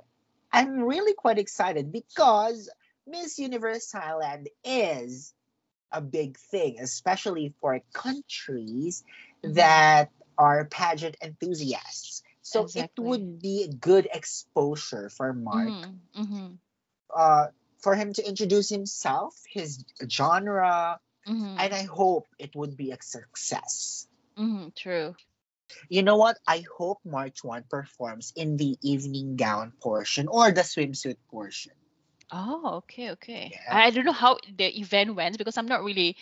I'm 0.52 0.80
really 0.80 1.14
quite 1.14 1.38
excited 1.38 1.90
because 1.92 2.70
Miss 3.06 3.38
Universe 3.38 3.92
Thailand 3.92 4.46
is 4.64 5.32
a 5.92 6.00
big 6.00 6.36
thing, 6.38 6.78
especially 6.80 7.54
for 7.60 7.80
countries 7.92 9.04
Mhm. 9.44 9.54
that 9.54 10.10
are 10.38 10.64
pageant 10.66 11.16
enthusiasts. 11.22 12.22
So 12.42 12.62
Exactly. 12.62 12.82
it 12.82 12.90
would 12.98 13.40
be 13.40 13.64
a 13.64 13.72
good 13.74 14.08
exposure 14.12 15.08
for 15.10 15.32
Mark 15.32 15.74
Mhm, 15.74 16.00
mhm, 16.14 16.58
uh, 17.14 17.46
for 17.78 17.94
him 17.94 18.12
to 18.14 18.26
introduce 18.26 18.68
himself, 18.68 19.34
his 19.48 19.84
genre, 20.08 21.00
mhm, 21.26 21.56
and 21.58 21.74
I 21.74 21.82
hope 21.84 22.26
it 22.38 22.54
would 22.54 22.76
be 22.76 22.92
a 22.92 22.98
success. 23.02 24.08
mhm, 24.36 24.74
True. 24.74 25.14
You 25.88 26.02
know 26.02 26.16
what? 26.16 26.38
I 26.46 26.64
hope 26.76 27.00
Mark 27.04 27.34
Tuan 27.34 27.64
performs 27.68 28.32
in 28.36 28.56
the 28.56 28.78
evening 28.82 29.36
gown 29.36 29.72
portion 29.80 30.28
or 30.28 30.50
the 30.52 30.62
swimsuit 30.62 31.16
portion. 31.30 31.72
Oh, 32.32 32.76
okay, 32.84 33.10
okay. 33.12 33.50
Yeah. 33.52 33.76
I 33.76 33.90
don't 33.90 34.04
know 34.04 34.12
how 34.12 34.38
the 34.56 34.78
event 34.80 35.14
went 35.14 35.38
because 35.38 35.56
I'm 35.56 35.66
not 35.66 35.84
really. 35.84 36.16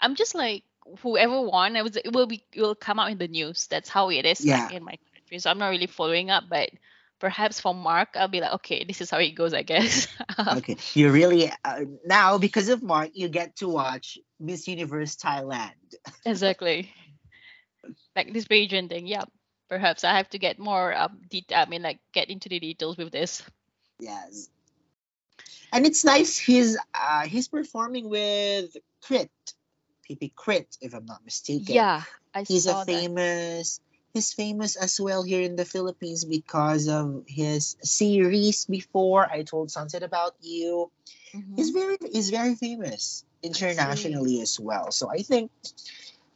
I'm 0.00 0.14
just 0.14 0.34
like 0.34 0.64
whoever 1.00 1.40
won. 1.42 1.76
I 1.76 1.82
was. 1.82 1.96
It 1.96 2.12
will 2.12 2.26
be. 2.26 2.42
It 2.52 2.62
will 2.62 2.74
come 2.74 2.98
out 2.98 3.10
in 3.10 3.18
the 3.18 3.28
news. 3.28 3.66
That's 3.66 3.88
how 3.88 4.10
it 4.10 4.24
is 4.24 4.44
Yeah. 4.44 4.64
like 4.64 4.72
in 4.72 4.84
my 4.84 4.98
country. 5.14 5.38
So 5.38 5.50
I'm 5.50 5.58
not 5.58 5.68
really 5.68 5.86
following 5.86 6.30
up. 6.30 6.44
But 6.48 6.70
perhaps 7.18 7.60
for 7.60 7.74
Mark, 7.74 8.10
I'll 8.16 8.28
be 8.28 8.40
like, 8.40 8.52
okay, 8.54 8.84
this 8.84 9.00
is 9.02 9.10
how 9.10 9.18
it 9.18 9.32
goes. 9.32 9.52
I 9.54 9.62
guess. 9.62 10.06
Okay, 10.48 10.76
you 10.94 11.10
really 11.10 11.52
uh, 11.64 11.80
now 12.06 12.38
because 12.38 12.68
of 12.70 12.82
Mark, 12.82 13.10
you 13.14 13.28
get 13.28 13.56
to 13.56 13.68
watch 13.68 14.18
Miss 14.38 14.66
Universe 14.66 15.16
Thailand. 15.16 15.74
exactly. 16.24 16.90
Like 18.16 18.32
this 18.32 18.46
pageant 18.46 18.90
thing. 18.90 19.06
Yeah. 19.06 19.24
Perhaps 19.68 20.04
I 20.04 20.16
have 20.16 20.28
to 20.30 20.38
get 20.38 20.58
more 20.58 20.94
um 20.96 21.20
detail. 21.28 21.58
I 21.66 21.68
mean, 21.68 21.82
like 21.82 22.00
get 22.12 22.30
into 22.30 22.48
the 22.48 22.58
details 22.60 22.96
with 22.96 23.12
this. 23.12 23.42
Yes, 24.00 24.48
and 25.72 25.86
it's 25.86 26.04
nice. 26.04 26.38
He's 26.38 26.76
uh, 26.94 27.22
he's 27.26 27.48
performing 27.48 28.08
with 28.08 28.76
Krit, 29.04 29.28
PP 30.08 30.32
Krit, 30.34 30.66
if 30.80 30.94
I'm 30.94 31.06
not 31.06 31.24
mistaken. 31.24 31.74
Yeah, 31.74 32.02
I 32.34 32.42
he's 32.44 32.66
a 32.66 32.70
saw 32.70 32.84
that. 32.84 32.86
famous. 32.86 33.80
He's 34.12 34.32
famous 34.32 34.74
as 34.74 34.98
well 35.00 35.22
here 35.22 35.40
in 35.42 35.54
the 35.54 35.64
Philippines 35.64 36.24
because 36.24 36.88
of 36.88 37.22
his 37.28 37.76
series 37.82 38.64
before. 38.64 39.24
I 39.30 39.42
told 39.44 39.70
Sunset 39.70 40.02
about 40.02 40.34
you. 40.40 40.90
Mhm. 41.32 41.54
He's 41.56 41.70
very 41.70 41.96
he's 42.10 42.30
very 42.30 42.56
famous 42.56 43.24
internationally 43.42 44.40
as 44.42 44.58
well. 44.58 44.90
So 44.90 45.08
I 45.08 45.22
think 45.22 45.52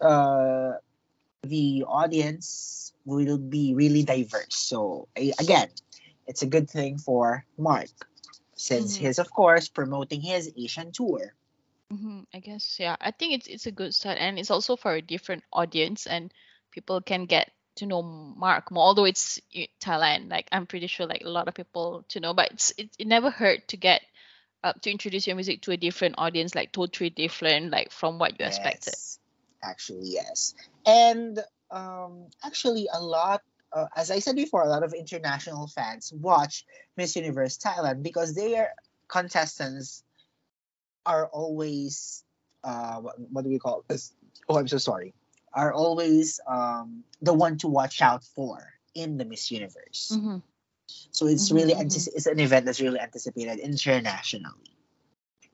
uh, 0.01 0.75
the 1.43 1.85
audience 1.89 2.93
will 3.05 3.39
be 3.39 3.75
really 3.75 4.05
diverse. 4.05 4.55
So 4.57 5.09
a- 5.17 5.35
again, 5.39 5.69
it's 6.27 6.43
a 6.43 6.47
good 6.47 6.71
thing 6.71 6.99
for 6.99 7.45
Mark 7.59 7.91
since 8.57 8.97
Mhm. 8.97 9.01
he's 9.01 9.19
of 9.19 9.31
course 9.31 9.69
promoting 9.69 10.21
his 10.21 10.53
Asian 10.57 10.93
tour. 10.93 11.35
hmm 11.91 12.21
I 12.33 12.41
guess 12.41 12.77
yeah. 12.79 12.97
I 13.01 13.11
think 13.11 13.35
it's 13.35 13.47
it's 13.47 13.67
a 13.67 13.73
good 13.73 13.95
start, 13.95 14.19
and 14.19 14.39
it's 14.39 14.51
also 14.51 14.77
for 14.77 14.95
a 14.95 15.03
different 15.03 15.45
audience, 15.53 16.07
and 16.07 16.33
people 16.71 17.01
can 17.01 17.27
get 17.27 17.51
to 17.77 17.87
know 17.87 18.03
Mark 18.03 18.71
more. 18.71 18.85
Although 18.85 19.05
it's 19.05 19.41
Thailand, 19.81 20.31
like 20.31 20.49
I'm 20.53 20.67
pretty 20.67 20.87
sure 20.87 21.07
like 21.07 21.23
a 21.25 21.29
lot 21.31 21.49
of 21.49 21.55
people 21.55 22.05
to 22.09 22.21
know, 22.21 22.35
but 22.35 22.53
it's 22.53 22.73
it, 22.79 22.91
it 22.99 23.07
never 23.07 23.31
hurt 23.31 23.69
to 23.69 23.77
get 23.77 24.03
uh, 24.63 24.73
to 24.83 24.91
introduce 24.91 25.27
your 25.27 25.37
music 25.37 25.63
to 25.63 25.73
a 25.73 25.77
different 25.77 26.15
audience, 26.19 26.55
like 26.55 26.73
totally 26.73 27.11
different, 27.11 27.71
like 27.71 27.91
from 27.93 28.19
what 28.19 28.39
you 28.41 28.47
expected. 28.47 28.95
Actually 29.63 30.09
yes, 30.09 30.55
and 30.87 31.39
um, 31.71 32.27
actually 32.45 32.89
a 32.93 33.01
lot. 33.01 33.43
Uh, 33.75 33.87
as 33.97 34.11
I 34.11 34.21
said 34.21 34.37
before, 34.37 34.63
a 34.63 34.69
lot 34.69 34.85
of 34.85 34.95
international 34.95 35.67
fans 35.67 36.13
watch 36.15 36.65
Miss 36.97 37.17
Universe 37.17 37.59
Thailand 37.59 38.03
because 38.05 38.35
their 38.35 38.75
contestants 39.09 40.05
are 41.05 41.27
always 41.27 42.25
uh, 42.63 43.01
what, 43.01 43.17
what 43.31 43.45
do 43.45 43.51
we 43.51 43.59
call 43.59 43.85
this? 43.89 44.13
Oh, 44.49 44.59
I'm 44.59 44.69
so 44.69 44.79
sorry. 44.79 45.13
Are 45.53 45.73
always 45.73 46.41
um, 46.49 47.05
the 47.21 47.35
one 47.35 47.59
to 47.59 47.69
watch 47.69 48.01
out 48.01 48.25
for 48.25 48.73
in 48.95 49.19
the 49.19 49.25
Miss 49.25 49.51
Universe. 49.51 50.11
hmm 50.13 50.39
So 51.11 51.27
it's 51.27 51.51
Mhm, 51.51 51.57
really 51.57 51.75
mhm. 51.75 51.83
antici- 51.83 52.15
it's 52.15 52.27
an 52.27 52.41
event 52.41 52.67
that's 52.67 52.81
really 52.81 53.01
anticipated 53.01 53.59
internationally. 53.59 54.71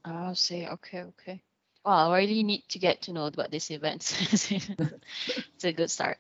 I'll 0.04 0.34
say 0.34 0.66
okay, 0.68 1.02
okay. 1.02 1.42
Well, 1.84 2.12
I 2.12 2.18
really 2.18 2.42
need 2.42 2.64
to 2.70 2.78
get 2.78 3.02
to 3.02 3.12
know 3.12 3.26
about 3.26 3.50
this 3.50 3.70
event. 3.70 4.16
it's 4.32 5.64
a 5.64 5.72
good 5.72 5.90
start. 5.90 6.18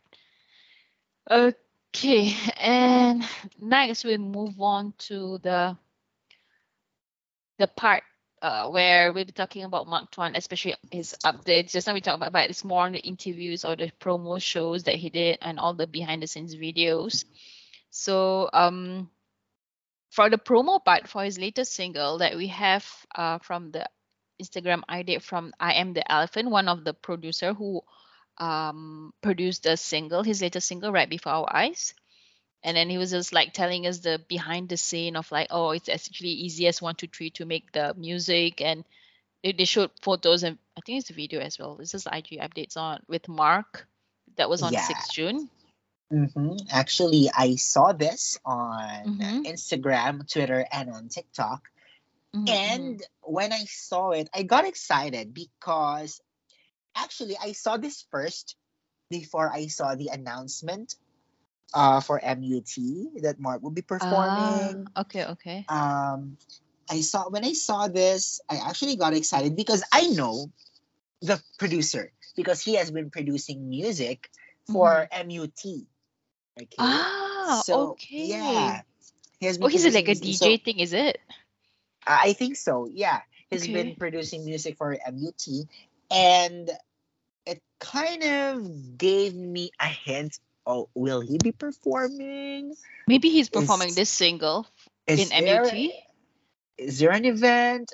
Okay, 1.30 1.56
and 2.60 3.24
next 3.60 4.04
we 4.04 4.16
move 4.16 4.60
on 4.60 4.94
to 4.98 5.38
the 5.42 5.76
the 7.58 7.66
part 7.66 8.02
uh, 8.42 8.68
where 8.68 9.12
we'll 9.12 9.24
be 9.24 9.32
talking 9.32 9.64
about 9.64 9.86
Mark 9.86 10.10
Tuan, 10.10 10.34
especially 10.34 10.74
his 10.90 11.14
updates. 11.24 11.72
Just 11.72 11.86
now 11.86 11.92
we 11.92 12.00
talked 12.00 12.22
about, 12.26 12.48
it's 12.48 12.64
more 12.64 12.84
on 12.84 12.92
the 12.92 12.98
interviews 12.98 13.64
or 13.66 13.76
the 13.76 13.92
promo 14.00 14.40
shows 14.40 14.84
that 14.84 14.94
he 14.94 15.10
did 15.10 15.38
and 15.42 15.58
all 15.58 15.74
the 15.74 15.86
behind 15.86 16.22
the 16.22 16.26
scenes 16.26 16.54
videos. 16.54 17.24
So 17.90 18.48
um 18.52 19.10
for 20.10 20.30
the 20.30 20.38
promo 20.38 20.82
part 20.84 21.08
for 21.08 21.22
his 21.24 21.38
latest 21.38 21.74
single 21.74 22.18
that 22.18 22.36
we 22.36 22.48
have 22.48 22.86
uh, 23.14 23.38
from 23.38 23.70
the 23.72 23.88
Instagram 24.42 24.82
ID 24.88 25.18
from 25.18 25.52
I 25.60 25.74
Am 25.74 25.92
the 25.92 26.10
Elephant, 26.10 26.50
one 26.50 26.68
of 26.68 26.84
the 26.84 26.94
producer 26.94 27.52
who 27.52 27.82
um, 28.40 29.14
produced 29.22 29.66
a 29.66 29.76
single, 29.76 30.22
his 30.24 30.42
latest 30.42 30.68
single, 30.68 30.92
right 30.92 31.10
before 31.10 31.32
our 31.32 31.56
eyes. 31.56 31.94
And 32.64 32.76
then 32.76 32.90
he 32.90 32.98
was 32.98 33.10
just 33.12 33.32
like 33.32 33.54
telling 33.54 33.86
us 33.86 34.00
the 34.00 34.20
behind 34.28 34.68
the 34.68 34.76
scene 34.78 35.16
of 35.16 35.30
like, 35.32 35.48
oh, 35.50 35.70
it's 35.70 35.88
actually 35.88 36.30
easy 36.30 36.66
as 36.68 36.82
one, 36.82 36.96
two, 36.96 37.08
three 37.08 37.30
to 37.32 37.46
make 37.46 37.72
the 37.72 37.94
music. 37.94 38.60
And 38.62 38.84
they, 39.44 39.52
they 39.52 39.64
showed 39.66 39.90
photos 40.02 40.42
and 40.44 40.58
I 40.76 40.80
think 40.82 41.00
it's 41.00 41.10
a 41.10 41.14
video 41.14 41.40
as 41.40 41.58
well. 41.58 41.76
This 41.76 41.94
is 41.94 42.06
IG 42.06 42.38
updates 42.40 42.76
on 42.76 43.02
with 43.08 43.28
Mark. 43.28 43.86
That 44.36 44.50
was 44.50 44.62
on 44.62 44.72
Yeah. 44.72 44.78
6th 44.78 45.12
June. 45.12 45.50
Mm-hmm. 46.12 46.56
Actually, 46.70 47.30
I 47.34 47.56
saw 47.56 47.92
this 47.92 48.38
on 48.44 49.02
Mhm. 49.04 49.44
Instagram, 49.44 50.30
Twitter, 50.30 50.66
and 50.72 50.90
on 50.90 51.08
TikTok. 51.08 51.68
Mhm, 52.34 52.60
mhm. 52.64 52.96
And 52.96 53.02
when 53.22 53.52
I 53.52 53.64
saw 53.66 54.10
it, 54.10 54.28
I 54.34 54.42
got 54.44 54.66
excited 54.66 55.34
because 55.34 56.20
actually 57.02 57.36
I 57.40 57.52
saw 57.52 57.76
this 57.76 58.04
first 58.10 58.56
before 59.10 59.50
I 59.52 59.66
saw 59.66 59.94
the 59.94 60.08
announcement 60.12 60.94
uh, 61.74 62.00
for 62.00 62.20
MUT 62.22 62.74
that 63.22 63.36
Mark 63.38 63.62
will 63.62 63.70
be 63.74 63.82
performing. 63.82 64.86
Ah, 64.96 65.00
okay, 65.02 65.24
okay. 65.34 65.64
Um, 65.68 66.36
I 66.90 67.00
saw 67.02 67.28
when 67.30 67.44
I 67.44 67.52
saw 67.54 67.88
this, 67.88 68.40
I 68.50 68.56
actually 68.68 68.96
got 68.96 69.14
excited 69.14 69.54
because 69.56 69.82
I 69.92 70.08
know 70.08 70.50
the 71.22 71.40
producer 71.58 72.12
because 72.36 72.60
he 72.60 72.74
has 72.76 72.90
been 72.90 73.10
producing 73.10 73.68
music 73.68 74.30
for 74.66 75.06
MUT. 75.12 75.86
Okay. 76.58 76.76
Mm-hmm. 76.78 77.00
Ah, 77.48 77.62
So, 77.64 77.92
okay. 77.94 78.34
Yeah. 78.34 78.82
He 79.38 79.46
has 79.46 79.58
Oh, 79.60 79.68
he's 79.68 79.86
like 79.94 80.08
a 80.08 80.14
DJ 80.14 80.58
so- 80.58 80.64
thing, 80.64 80.78
is 80.80 80.92
it? 80.92 81.18
I 82.06 82.32
think 82.32 82.56
so. 82.56 82.88
Yeah, 82.90 83.20
he's 83.50 83.64
Okay. 83.64 83.72
been 83.72 83.94
producing 83.94 84.44
music 84.44 84.76
for 84.76 84.96
MUT, 84.96 85.68
and 86.10 86.68
kind 87.80 88.22
of 88.22 88.98
gave 88.98 89.34
me 89.34 89.70
a 89.80 89.86
hint. 89.88 90.38
Oh, 90.66 90.88
will 90.94 91.20
he 91.20 91.38
be 91.38 91.52
performing? 91.52 92.76
Maybe 93.08 93.30
he's 93.30 93.48
performing 93.48 93.88
Is- 93.88 93.96
this 93.96 94.10
single 94.10 94.66
in 95.08 95.28
there, 95.30 95.64
MUT. 95.64 95.92
Is 96.78 96.98
there 96.98 97.10
an 97.10 97.24
event? 97.24 97.92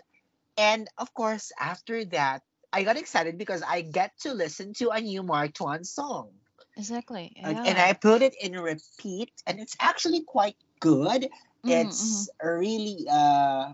And 0.58 0.88
of 0.98 1.14
course, 1.14 1.52
after 1.58 2.04
that, 2.06 2.42
I 2.72 2.82
got 2.82 2.96
excited 2.96 3.38
because 3.38 3.62
I 3.62 3.80
get 3.80 4.18
to 4.20 4.34
listen 4.34 4.74
to 4.74 4.90
a 4.90 5.00
new 5.00 5.22
Mark 5.22 5.54
Tuan 5.54 5.84
song. 5.84 6.30
Exactly. 6.76 7.32
Yeah. 7.36 7.62
And 7.64 7.78
I 7.78 7.94
put 7.94 8.20
it 8.22 8.34
in 8.40 8.52
repeat, 8.52 9.32
and 9.46 9.60
it's 9.60 9.76
actually 9.80 10.22
quite 10.22 10.56
good. 10.80 11.28
Mhm, 11.64 11.86
It's 11.86 12.28
really 12.42 13.06
uh 13.08 13.72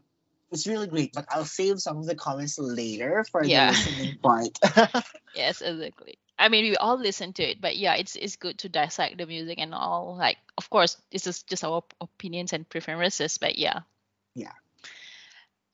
it's 0.52 0.66
really 0.66 0.87
great. 0.87 1.12
But 1.12 1.26
I'll 1.30 1.44
save 1.44 1.80
some 1.80 1.97
of 1.99 2.06
the 2.06 2.14
comments 2.14 2.59
later 2.59 3.25
for 3.30 3.42
Yeah. 3.44 3.73
the 3.73 3.78
listening 3.78 4.18
part. 4.18 4.59
Yes, 5.35 5.62
exactly. 5.62 6.18
I 6.38 6.49
mean, 6.49 6.64
we 6.71 6.76
all 6.76 6.99
listen 6.99 7.32
to 7.35 7.42
it, 7.42 7.61
but 7.61 7.76
yeah, 7.76 7.94
it's 7.94 8.16
it's 8.16 8.37
good 8.37 8.59
to 8.59 8.68
dissect 8.68 9.16
the 9.16 9.25
music 9.26 9.59
and 9.59 9.73
all. 9.75 10.14
Like, 10.16 10.37
of 10.59 10.68
course, 10.68 10.97
this 11.11 11.26
is 11.26 11.42
just 11.44 11.64
our 11.64 11.82
opinions 12.00 12.52
and 12.52 12.68
preferences, 12.68 13.38
but 13.38 13.56
yeah. 13.56 13.80
Yeah. 14.35 14.52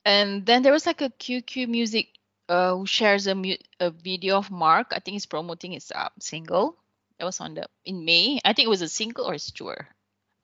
And 0.05 0.45
then 0.45 0.63
there 0.63 0.71
was 0.71 0.85
like 0.85 1.01
a 1.01 1.09
QQ 1.09 1.67
Music 1.67 2.07
uh, 2.47 2.75
who 2.75 2.85
shares 2.85 3.27
a, 3.27 3.35
mu- 3.35 3.59
a 3.79 3.89
video 3.91 4.37
of 4.37 4.49
Mark. 4.49 4.87
I 4.91 4.99
think 4.99 5.13
he's 5.13 5.25
promoting 5.25 5.73
his 5.73 5.91
uh, 5.93 6.09
single. 6.19 6.77
It 7.19 7.25
was 7.25 7.41
on 7.41 7.55
the 7.55 7.67
in 7.83 8.05
May. 8.05 8.39
I 8.45 8.53
think 8.53 8.65
it 8.67 8.69
was 8.69 8.81
a 8.81 8.87
single 8.87 9.25
or 9.25 9.33
a 9.33 9.39
tour. 9.39 9.87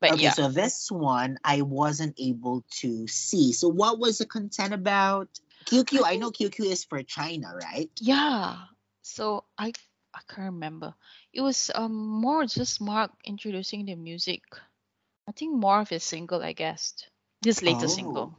But 0.07 0.13
okay, 0.15 0.23
yeah, 0.23 0.31
so 0.31 0.49
this 0.49 0.91
one 0.91 1.39
I 1.43 1.61
wasn't 1.61 2.15
able 2.19 2.63
to 2.81 3.07
see. 3.07 3.53
So 3.53 3.69
what 3.69 3.99
was 3.99 4.19
the 4.19 4.25
content 4.25 4.73
about? 4.73 5.29
QQ, 5.65 6.03
I, 6.03 6.13
I 6.13 6.15
know 6.17 6.29
QQ 6.29 6.59
is 6.65 6.83
for 6.83 7.01
China, 7.01 7.53
right? 7.55 7.89
yeah. 7.99 8.57
So 9.01 9.45
I 9.57 9.73
I 10.13 10.19
can't 10.27 10.53
remember. 10.53 10.93
It 11.33 11.41
was 11.41 11.71
um 11.73 11.95
more 11.95 12.45
just 12.45 12.81
Mark 12.81 13.11
introducing 13.25 13.85
the 13.85 13.95
music. 13.95 14.43
I 15.27 15.31
think 15.31 15.53
more 15.55 15.79
of 15.79 15.89
his 15.89 16.03
single, 16.03 16.41
I 16.41 16.53
guess. 16.53 16.93
His 17.43 17.63
latest 17.63 17.95
single. 17.95 18.37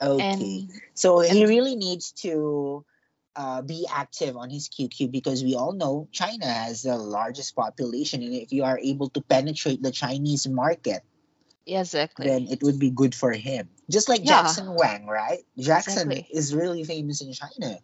Okay. 0.00 0.22
And 0.24 0.70
So 0.94 1.20
he 1.20 1.44
really 1.46 1.74
needs 1.74 2.12
to 2.22 2.84
uh, 3.36 3.62
be 3.62 3.86
active 3.90 4.36
on 4.36 4.50
his 4.50 4.68
QQ 4.68 5.08
because 5.08 5.44
we 5.44 5.54
all 5.54 5.72
know 5.72 6.08
China 6.12 6.46
has 6.46 6.82
the 6.82 6.96
largest 6.96 7.54
population, 7.54 8.22
and 8.22 8.34
if 8.34 8.52
you 8.52 8.64
are 8.64 8.78
able 8.78 9.10
to 9.10 9.20
penetrate 9.22 9.82
the 9.82 9.92
Chinese 9.92 10.48
market, 10.48 11.02
yeah, 11.66 11.80
exactly. 11.80 12.26
then 12.26 12.46
it 12.48 12.62
would 12.62 12.78
be 12.78 12.90
good 12.90 13.14
for 13.14 13.32
him. 13.32 13.68
Just 13.90 14.08
like 14.08 14.22
Yeah. 14.22 14.24
Jackson 14.24 14.74
Wang, 14.74 15.06
right? 15.06 15.44
Jackson 15.58 16.10
Exactly. 16.10 16.26
is 16.30 16.54
really 16.54 16.84
famous 16.84 17.20
in 17.22 17.32
China. 17.32 17.78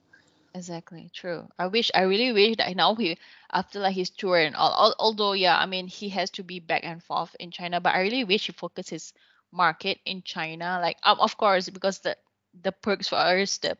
Exactly, 0.55 1.11
true. 1.13 1.49
I 1.59 1.67
wish, 1.69 1.91
I 1.95 2.03
really 2.03 2.33
wish 2.33 2.57
that 2.57 2.75
now 2.77 2.95
he, 2.95 3.19
after 3.53 3.81
like 3.81 3.95
his 3.95 4.11
tour 4.11 4.39
and 4.39 4.55
all, 4.57 4.73
al- 4.87 4.97
although 4.99 5.33
yeah, 5.33 5.57
I 5.59 5.67
mean 5.67 5.87
he 5.87 6.09
has 6.11 6.31
to 6.33 6.43
be 6.43 6.61
back 6.61 6.85
and 6.85 7.03
forth 7.03 7.35
in 7.39 7.51
China, 7.51 7.81
but 7.81 7.95
I 7.95 8.01
really 8.03 8.25
wish 8.25 8.47
he 8.47 8.53
focus 8.53 8.89
his 8.89 9.13
market 9.53 9.99
in 10.05 10.23
China. 10.23 10.79
Like, 10.81 10.99
um, 11.05 11.21
of 11.21 11.37
course, 11.37 11.69
because 11.71 11.99
the 12.01 12.17
the 12.61 12.73
perks 12.73 13.09
for 13.09 13.17
us, 13.17 13.59
the 13.59 13.77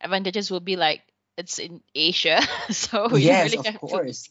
advantages 0.00 0.50
will 0.50 0.60
be 0.60 0.76
like 0.76 1.02
it's 1.36 1.58
in 1.58 1.82
Asia, 1.94 2.40
so 2.70 3.16
you 3.16 3.36
really 3.36 3.58
of 3.58 3.64
have 3.64 3.80
course. 3.80 4.30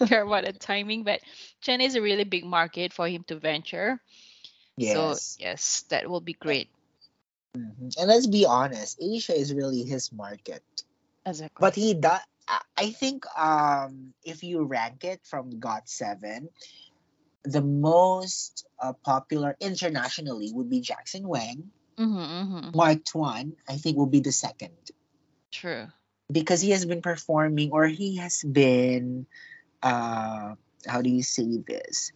to 0.00 0.06
care 0.06 0.22
about 0.22 0.44
the 0.44 0.52
timing. 0.52 1.04
But 1.04 1.20
China 1.60 1.84
is 1.84 1.94
a 1.94 2.02
really 2.02 2.24
big 2.24 2.44
market 2.44 2.92
for 2.92 3.08
him 3.08 3.24
to 3.28 3.36
venture. 3.36 4.00
So 4.78 5.18
Yes. 5.18 5.38
yes, 5.38 5.82
that 5.90 6.08
will 6.08 6.20
be 6.20 6.34
great. 6.34 6.68
Mhm. 7.56 7.96
And 7.98 8.08
let's 8.08 8.26
be 8.26 8.44
honest, 8.46 8.98
Asia 9.00 9.34
is 9.34 9.54
really 9.54 9.82
his 9.84 10.12
market. 10.12 10.64
Exactly. 11.26 11.70
But 11.70 11.74
he 11.76 11.94
does. 11.94 12.20
I 12.76 12.90
think 12.92 13.24
um, 13.38 14.14
if 14.24 14.42
you 14.42 14.64
rank 14.64 15.04
it 15.04 15.24
from 15.24 15.58
Got 15.58 15.88
Seven, 15.88 16.50
the 17.44 17.60
most 17.62 18.66
uh, 18.80 18.92
popular 19.04 19.56
internationally 19.60 20.50
would 20.52 20.68
be 20.68 20.80
Jackson 20.80 21.26
Wang. 21.28 21.72
Mm-hmm, 21.98 22.18
mm-hmm. 22.18 22.80
I 23.68 23.76
think, 23.76 23.96
will 23.96 24.06
be 24.06 24.20
the 24.20 24.32
second 24.32 24.72
True. 25.50 25.86
because 26.30 26.60
he 26.60 26.70
has 26.70 26.84
been 26.84 27.02
performing 27.02 27.70
or 27.72 27.86
he 27.86 28.16
has 28.16 28.42
been. 28.42 29.26
Uh, 29.82 30.54
how 30.86 31.02
do 31.02 31.10
you 31.10 31.22
say 31.22 31.58
this? 31.66 32.12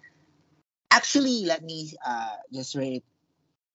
Actually, 0.90 1.44
let 1.44 1.62
me 1.62 1.92
uh, 2.04 2.36
just 2.52 2.74
rate 2.74 3.04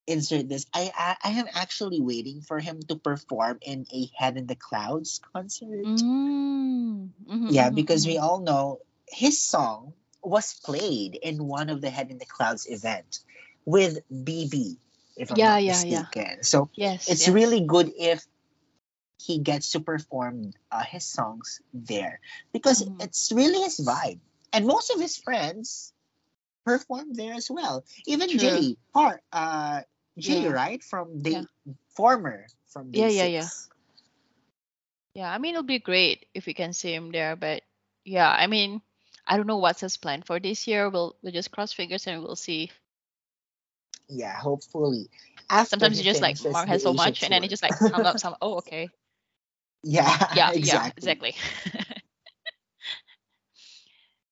insert 0.08 0.48
this. 0.48 0.66
I, 0.74 0.92
I 0.96 1.16
I 1.24 1.32
am 1.40 1.48
actually 1.54 2.02
waiting 2.02 2.42
for 2.42 2.60
him 2.60 2.80
to 2.88 2.96
perform 2.96 3.60
in 3.62 3.86
a 3.94 4.10
Head 4.16 4.38
in 4.38 4.48
the 4.48 4.56
Clouds 4.56 5.20
concert. 5.34 5.86
Mm, 5.86 7.10
mhm, 7.28 7.52
Yeah, 7.52 7.70
mhm, 7.70 7.76
because 7.76 8.08
we 8.08 8.18
all 8.18 8.40
know 8.40 8.80
his 9.08 9.42
song 9.42 9.94
was 10.24 10.54
played 10.64 11.16
in 11.22 11.46
one 11.46 11.70
of 11.70 11.82
the 11.82 11.90
Head 11.90 12.10
in 12.10 12.18
the 12.18 12.26
Clouds 12.26 12.66
event 12.68 13.20
with 13.66 14.00
BB, 14.12 14.78
if 15.18 15.32
I'm 15.32 15.38
Yeah, 15.38 15.58
not 15.58 15.64
yeah, 15.64 15.84
yeah. 15.84 16.06
mistaken. 16.06 16.44
So 16.44 16.70
Yes. 16.76 17.10
it's 17.10 17.28
yes. 17.28 17.34
really 17.34 17.62
good 17.62 17.92
if 17.98 18.26
he 19.18 19.40
gets 19.40 19.72
to 19.72 19.80
perform 19.80 20.54
uh, 20.72 20.84
his 20.84 21.04
songs 21.06 21.62
there 21.74 22.20
because 22.54 22.84
Mhm. 22.84 23.02
it's 23.04 23.32
really 23.32 23.62
his 23.64 23.80
vibe. 23.80 24.20
And 24.54 24.66
most 24.66 24.92
of 24.92 25.02
his 25.02 25.18
friends 25.18 25.92
perform 26.66 27.14
there 27.14 27.34
as 27.34 27.50
well. 27.50 27.84
Even 28.06 28.30
True. 28.30 28.40
Jay, 28.40 28.78
part 28.94 29.24
uh 29.34 29.82
Jay, 30.18 30.44
Yeah. 30.44 30.52
right? 30.54 30.84
From 30.84 31.20
the 31.20 31.32
Yeah. 31.32 31.44
former 31.96 32.48
from 32.68 32.92
day 32.92 33.00
Yeah, 33.00 33.08
yeah, 33.10 33.26
yeah. 33.42 33.50
Yeah, 35.14 35.32
I 35.34 35.38
mean 35.40 35.56
it'll 35.56 35.64
be 35.64 35.80
great 35.80 36.28
if 36.34 36.46
we 36.46 36.54
can 36.54 36.74
see 36.74 36.94
him 36.94 37.12
there, 37.12 37.36
but 37.36 37.64
yeah, 38.06 38.30
I 38.30 38.48
mean 38.48 38.82
I 39.26 39.38
don't 39.38 39.48
know 39.48 39.58
what's 39.58 39.82
his 39.82 39.98
plan 39.98 40.22
for 40.22 40.40
this 40.40 40.68
year. 40.68 40.90
We'll 40.90 41.16
we'll 41.22 41.34
just 41.34 41.52
cross 41.52 41.74
fingers 41.74 42.08
and 42.08 42.24
we'll 42.24 42.36
see. 42.38 42.72
Yeah, 44.10 44.34
hopefully. 44.38 45.10
After 45.50 45.70
Sometimes 45.70 45.98
you 45.98 46.04
just 46.04 46.22
like 46.22 46.38
Mark 46.52 46.68
has 46.68 46.84
so 46.84 46.94
much, 46.94 47.24
and 47.24 47.32
then 47.34 47.44
it 47.44 47.50
just 47.50 47.64
like 47.64 47.74
come 47.78 48.06
up 48.06 48.20
some. 48.20 48.36
Oh, 48.42 48.58
okay. 48.58 48.90
Yeah, 49.84 50.18
Yeah, 50.36 50.52
exactly. 50.52 50.62
yeah, 50.62 50.92
exactly. 50.98 51.36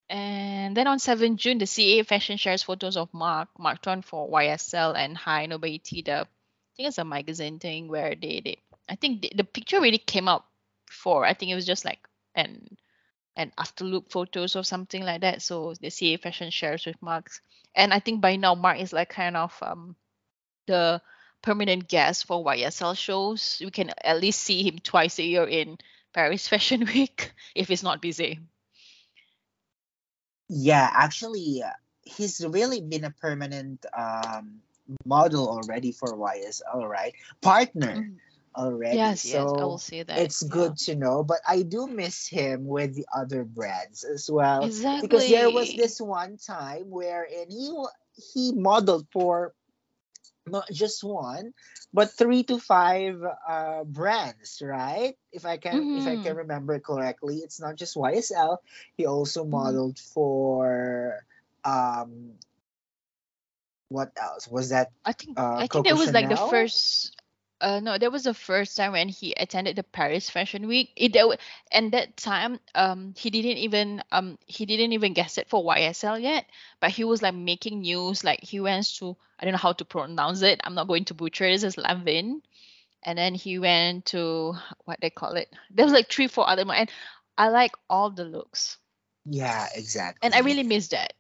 and 0.10 0.76
then 0.76 0.88
on 0.88 1.00
7 1.00 1.38
June, 1.38 1.60
the 1.60 1.68
CA 1.68 2.04
Fashion 2.04 2.38
shares 2.38 2.64
photos 2.64 2.98
of 2.98 3.14
Mark, 3.14 3.50
Mark 3.58 3.82
Tuan 3.82 4.02
for 4.02 4.28
YSL 4.30 4.94
and 4.96 5.16
Highsnobiety, 5.18 6.04
the 6.04 6.22
I 6.22 6.26
think 6.76 6.88
it's 6.90 6.98
a 6.98 7.06
magazine 7.06 7.60
thing 7.60 7.88
where 7.88 8.16
they, 8.16 8.42
they 8.44 8.58
I 8.90 8.96
think 8.96 9.22
the, 9.22 9.32
the 9.38 9.44
picture 9.44 9.80
really 9.80 9.98
came 10.00 10.28
out 10.28 10.44
before. 10.88 11.26
I 11.26 11.34
think 11.34 11.52
it 11.52 11.56
was 11.56 11.66
just 11.66 11.86
like 11.86 12.00
an 12.34 12.76
an 13.36 13.52
after 13.58 13.84
look 13.86 14.10
photos 14.12 14.56
or 14.56 14.64
something 14.64 15.04
like 15.04 15.22
that. 15.22 15.42
So 15.42 15.74
the 15.80 15.90
CA 15.90 16.18
Fashion 16.18 16.50
shares 16.52 16.86
with 16.86 17.02
Mark's. 17.02 17.42
And 17.76 17.94
I 17.94 18.00
think 18.00 18.22
by 18.22 18.36
now 18.36 18.56
Mark 18.56 18.80
is 18.80 18.94
like 18.94 19.10
kind 19.10 19.36
of 19.38 19.58
um 19.62 19.96
the 20.68 21.02
permanent 21.42 21.88
guest 21.88 22.26
for 22.26 22.44
YSL 22.44 22.96
shows. 22.96 23.62
We 23.64 23.72
can 23.72 23.92
at 24.04 24.20
least 24.20 24.42
see 24.42 24.64
him 24.68 24.80
twice 24.80 25.20
a 25.20 25.24
year 25.24 25.46
in 25.46 25.78
Paris 26.14 26.48
Fashion 26.52 26.86
Week 26.86 27.34
if 27.54 27.68
he's 27.68 27.84
not 27.84 28.02
busy. 28.02 28.40
Yeah, 30.48 30.90
actually, 30.94 31.64
he's 32.04 32.46
really 32.46 32.82
been 32.82 33.04
a 33.04 33.12
permanent 33.12 33.86
um, 33.98 34.62
model 35.06 35.50
already 35.50 35.92
for 35.92 36.16
YSL, 36.16 36.88
right? 36.88 37.14
Partner 37.42 37.96
Mhm. 37.96 38.20
Already. 38.58 39.16
Yes, 39.16 39.26
yes, 39.26 39.54
I 39.58 39.66
will 39.66 39.78
so 39.78 39.80
say 39.80 40.04
that. 40.04 40.16
it's 40.16 40.44
yeah. 40.44 40.44
good 40.44 40.78
to 40.90 40.96
know. 40.96 41.24
But 41.24 41.40
I 41.48 41.64
do 41.64 41.88
miss 41.88 42.28
him 42.28 42.66
with 42.68 42.96
the 42.96 43.06
other 43.16 43.44
brands 43.44 44.04
as 44.04 44.30
well. 44.32 44.72
Exactly. 44.72 45.02
Because 45.02 45.28
there 45.28 45.50
was 45.52 45.74
this 45.74 46.00
one 46.02 46.38
time 46.38 46.90
wherein 46.90 47.50
he 47.50 47.72
he 48.34 48.54
modeled 48.54 49.08
for 49.12 49.54
not 50.48 50.66
just 50.72 51.04
one, 51.04 51.54
but 51.94 52.12
three 52.12 52.44
to 52.44 52.60
five 52.60 53.22
uh, 53.48 53.84
brands, 53.84 54.62
right? 54.64 55.16
If 55.32 55.46
I 55.46 55.58
can 55.58 55.88
if 55.94 56.08
I 56.08 56.18
can 56.18 56.36
Mhm. 56.36 56.38
remember 56.38 56.80
correctly, 56.80 57.38
it's 57.38 57.60
not 57.60 57.76
just 57.76 57.96
YSL. 57.96 58.62
He 58.96 59.06
also 59.06 59.46
Mhm. 59.52 59.84
modeled 59.86 60.00
for 60.00 61.20
um 61.64 62.34
what 63.90 64.12
else 64.22 64.48
was 64.48 64.70
that? 64.70 64.92
I 65.06 65.14
think 65.14 65.38
uh, 65.38 65.64
I 65.64 65.68
think 65.68 65.86
Coco 65.86 65.88
that 65.88 65.98
was 65.98 66.14
like 66.14 66.28
the 66.30 66.38
first 66.38 67.15
uh 67.66 67.82
no 67.82 67.98
that 67.98 68.14
was 68.14 68.26
the 68.26 68.34
first 68.36 68.78
time 68.78 68.94
when 68.94 69.10
he 69.10 69.34
attended 69.34 69.76
the 69.76 69.84
Paris 69.84 70.30
Fashion 70.30 70.68
Week. 70.68 70.92
It 70.96 71.14
that 71.14 71.40
and 71.74 71.92
that 71.94 72.18
time 72.18 72.60
um 72.76 73.14
he 73.18 73.32
didn't 73.32 73.58
even 73.58 74.04
um 74.12 74.40
he 74.48 74.66
didn't 74.66 74.94
even 74.94 75.14
guess 75.14 75.38
it 75.40 75.50
for 75.50 75.64
YSL 75.64 76.20
yet, 76.20 76.46
but 76.82 76.92
he 76.92 77.04
was 77.06 77.22
like 77.24 77.36
making 77.36 77.82
news 77.82 78.24
like 78.24 78.42
he 78.44 78.62
went 78.62 78.88
to 79.00 79.18
I 79.40 79.46
don't 79.46 79.54
know 79.54 79.58
how 79.60 79.74
to 79.74 79.86
pronounce 79.86 80.44
it. 80.44 80.62
I'm 80.64 80.76
not 80.76 80.88
going 80.88 81.06
to 81.06 81.16
butcher 81.16 81.50
this 81.50 81.64
as 81.64 81.76
Lanvin. 81.78 82.42
And 83.04 83.18
then 83.18 83.36
he 83.36 83.60
went 83.60 84.06
to 84.08 84.56
what 84.86 85.00
they 85.02 85.10
call 85.12 85.34
it. 85.36 85.54
There 85.72 85.86
was 85.86 85.94
like 85.94 86.12
three, 86.12 86.28
four 86.28 86.48
other 86.50 86.66
mo- 86.66 86.74
and 86.74 86.92
I 87.38 87.50
like 87.50 87.74
all 87.90 88.12
the 88.12 88.26
looks. 88.26 88.78
Yeah, 89.26 89.68
exactly. 89.76 90.22
And 90.22 90.34
I 90.34 90.40
really 90.40 90.64
miss 90.64 90.90
that. 90.90 91.14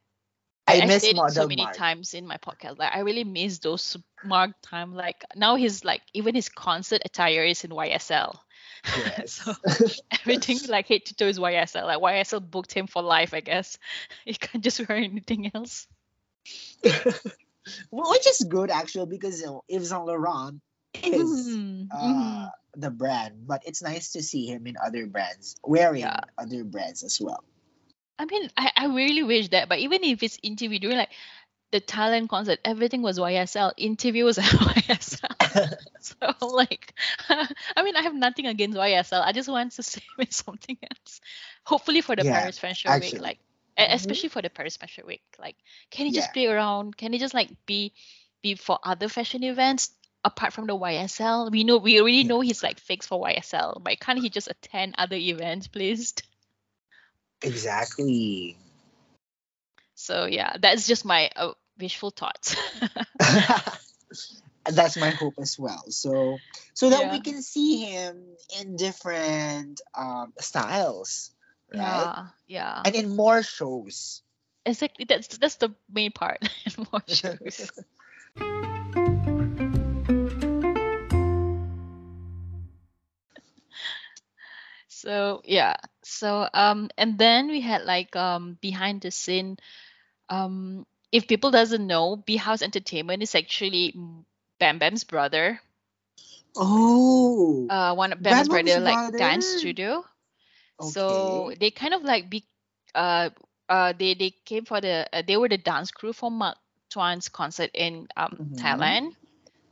I 0.67 0.81
I 0.81 0.85
miss 0.87 1.11
so 1.27 1.45
many 1.47 1.63
Mark. 1.63 1.75
times 1.75 2.13
in 2.13 2.25
my 2.27 2.37
podcast. 2.37 2.79
Like 2.79 2.93
I 2.95 2.99
really 2.99 3.23
miss 3.23 3.59
those 3.59 3.97
Mark 4.23 4.51
time. 4.61 4.93
Like 4.93 5.23
now 5.35 5.55
he's 5.55 5.83
like 5.85 6.01
even 6.13 6.35
his 6.35 6.49
concert 6.49 7.01
attire 7.05 7.43
is 7.43 7.63
in 7.63 7.71
YSL. 7.71 8.41
Yes. 8.95 9.41
so 9.43 9.53
everything 10.21 10.59
like 10.67 10.87
head 10.87 11.05
to 11.05 11.15
toe 11.15 11.27
is 11.27 11.39
YSL. 11.39 11.85
Like 11.85 11.99
YSL 12.01 12.39
booked 12.39 12.73
him 12.73 12.87
for 12.87 13.01
life, 13.01 13.33
I 13.33 13.41
guess. 13.41 13.77
He 14.25 14.33
can't 14.33 14.63
just 14.63 14.87
wear 14.87 14.97
anything 14.97 15.51
else. 15.53 15.87
Which 17.91 18.27
is 18.27 18.45
good 18.47 18.69
actually 18.71 19.07
because 19.07 19.39
you 19.41 19.47
know, 19.47 19.63
Yves 19.69 19.89
Saint 19.89 20.05
Laurent 20.05 20.61
is 21.11 21.59
Mhm, 21.59 21.89
uh, 21.91 22.47
mhm. 22.47 22.51
the 22.75 22.91
brand, 22.91 23.47
but 23.47 23.63
it's 23.65 23.81
nice 23.81 24.11
to 24.13 24.23
see 24.23 24.45
him 24.47 24.67
in 24.67 24.75
other 24.77 25.07
brands, 25.07 25.55
wearing 25.63 26.01
Yeah. 26.01 26.19
other 26.37 26.63
brands 26.63 27.03
as 27.03 27.19
well. 27.21 27.43
I 28.19 28.25
mean, 28.25 28.49
I, 28.57 28.71
I 28.75 28.85
really 28.87 29.23
wish 29.23 29.49
that, 29.49 29.69
but 29.69 29.79
even 29.79 30.03
if 30.03 30.23
it's 30.23 30.37
individual, 30.43 30.95
like 30.95 31.09
the 31.71 31.79
talent 31.79 32.29
concert, 32.29 32.59
everything 32.63 33.01
was 33.01 33.19
YSL. 33.19 33.73
Interview 33.77 34.25
was 34.25 34.37
YSL. 34.39 35.35
so 35.99 36.15
like, 36.47 36.93
I 37.29 37.83
mean, 37.83 37.95
I 37.95 38.01
have 38.03 38.15
nothing 38.15 38.45
against 38.47 38.77
YSL. 38.77 39.21
I 39.21 39.31
just 39.33 39.49
want 39.49 39.73
to 39.73 39.83
say 39.83 40.01
with 40.17 40.33
something 40.33 40.77
else. 40.83 41.21
Hopefully 41.65 42.01
for 42.01 42.15
the 42.15 42.23
Yeah, 42.23 42.25
Paris 42.25 42.59
Fashion 42.59 42.97
actually. 42.97 43.19
Week, 43.19 43.19
like 43.19 43.39
Mhm. 43.89 43.89
especially 43.89 44.29
for 44.29 44.41
the 44.41 44.49
Paris 44.49 44.77
Fashion 44.77 45.05
Week, 45.07 45.23
like 45.39 45.55
can 45.91 46.05
he 46.05 46.11
just 46.11 46.31
Yeah. 46.31 46.33
play 46.33 46.47
around? 46.47 46.95
Can 46.97 47.13
he 47.13 47.19
just 47.19 47.33
like 47.33 47.49
be 47.65 47.93
be 48.43 48.55
for 48.55 48.79
other 48.83 49.09
fashion 49.09 49.43
events 49.43 49.91
apart 50.23 50.53
from 50.53 50.67
the 50.67 50.75
YSL? 50.75 51.49
We 51.51 51.63
know 51.63 51.77
we 51.77 51.99
already 51.99 52.23
Yeah. 52.23 52.29
know 52.29 52.41
he's 52.41 52.63
like 52.63 52.79
fixed 52.79 53.09
for 53.09 53.19
YSL, 53.19 53.81
but 53.83 53.99
can't 53.99 54.19
he 54.19 54.29
just 54.29 54.49
attend 54.49 54.95
other 54.97 55.15
events, 55.17 55.67
please? 55.67 56.13
Exactly. 57.41 58.57
So 59.95 60.25
yeah, 60.25 60.57
that's 60.59 60.87
just 60.87 61.05
my 61.05 61.29
uh, 61.35 61.53
wishful 61.79 62.11
thoughts. 62.11 62.55
That's 64.65 64.97
my 64.97 65.11
hope 65.11 65.35
as 65.39 65.57
well. 65.59 65.83
So 65.89 66.39
so 66.73 66.89
that 66.89 67.09
we 67.09 67.19
can 67.19 67.41
see 67.41 67.77
him 67.85 68.23
in 68.59 68.75
different 68.77 69.81
um 69.95 70.33
styles, 70.39 71.31
right? 71.73 71.79
yeah, 71.81 72.27
yeah. 72.47 72.81
And 72.85 72.95
in 72.95 73.15
more 73.15 73.43
shows. 73.43 74.21
Exactly. 74.65 75.05
That's 75.05 75.27
that's 75.37 75.55
the 75.55 75.69
main 75.91 76.11
part. 76.11 76.39
and 76.65 76.91
More 76.91 77.03
shows. 77.07 77.71
So 85.05 85.41
yeah. 85.45 85.75
So 86.03 86.49
um 86.53 86.89
and 86.97 87.17
then 87.17 87.47
we 87.47 87.61
had 87.61 87.83
like 87.83 88.15
um 88.15 88.57
behind 88.61 89.01
the 89.01 89.11
scene 89.11 89.57
um 90.29 90.85
if 91.11 91.27
people 91.27 91.51
doesn't 91.51 91.85
know, 91.87 92.15
B 92.17 92.37
House 92.37 92.61
Entertainment 92.61 93.23
is 93.23 93.35
actually 93.35 93.93
Bam 94.59 94.79
Bam's 94.79 95.03
brother. 95.03 95.61
Oh. 96.55 97.69
Uh 97.69 97.93
one 97.95 98.13
of 98.13 98.21
Bam's 98.21 98.49
Bam's 98.49 98.77
brother 98.77 98.79
like 98.79 99.01
dance 99.15 99.47
studio. 99.47 100.03
So 100.79 101.53
they 101.59 101.71
kind 101.71 101.93
of 101.93 102.03
like 102.03 102.29
be 102.29 102.45
uh 102.95 103.29
uh 103.69 103.93
they 103.97 104.13
they 104.15 104.31
came 104.45 104.65
for 104.65 104.81
the 104.81 105.07
uh, 105.13 105.21
they 105.25 105.37
were 105.37 105.49
the 105.49 105.57
dance 105.57 105.91
crew 105.91 106.13
for 106.13 106.31
Mark 106.31 106.57
Tuan's 106.89 107.29
concert 107.29 107.71
in 107.73 108.07
um 108.17 108.39
Mhm. 108.39 108.55
Thailand. 108.57 109.11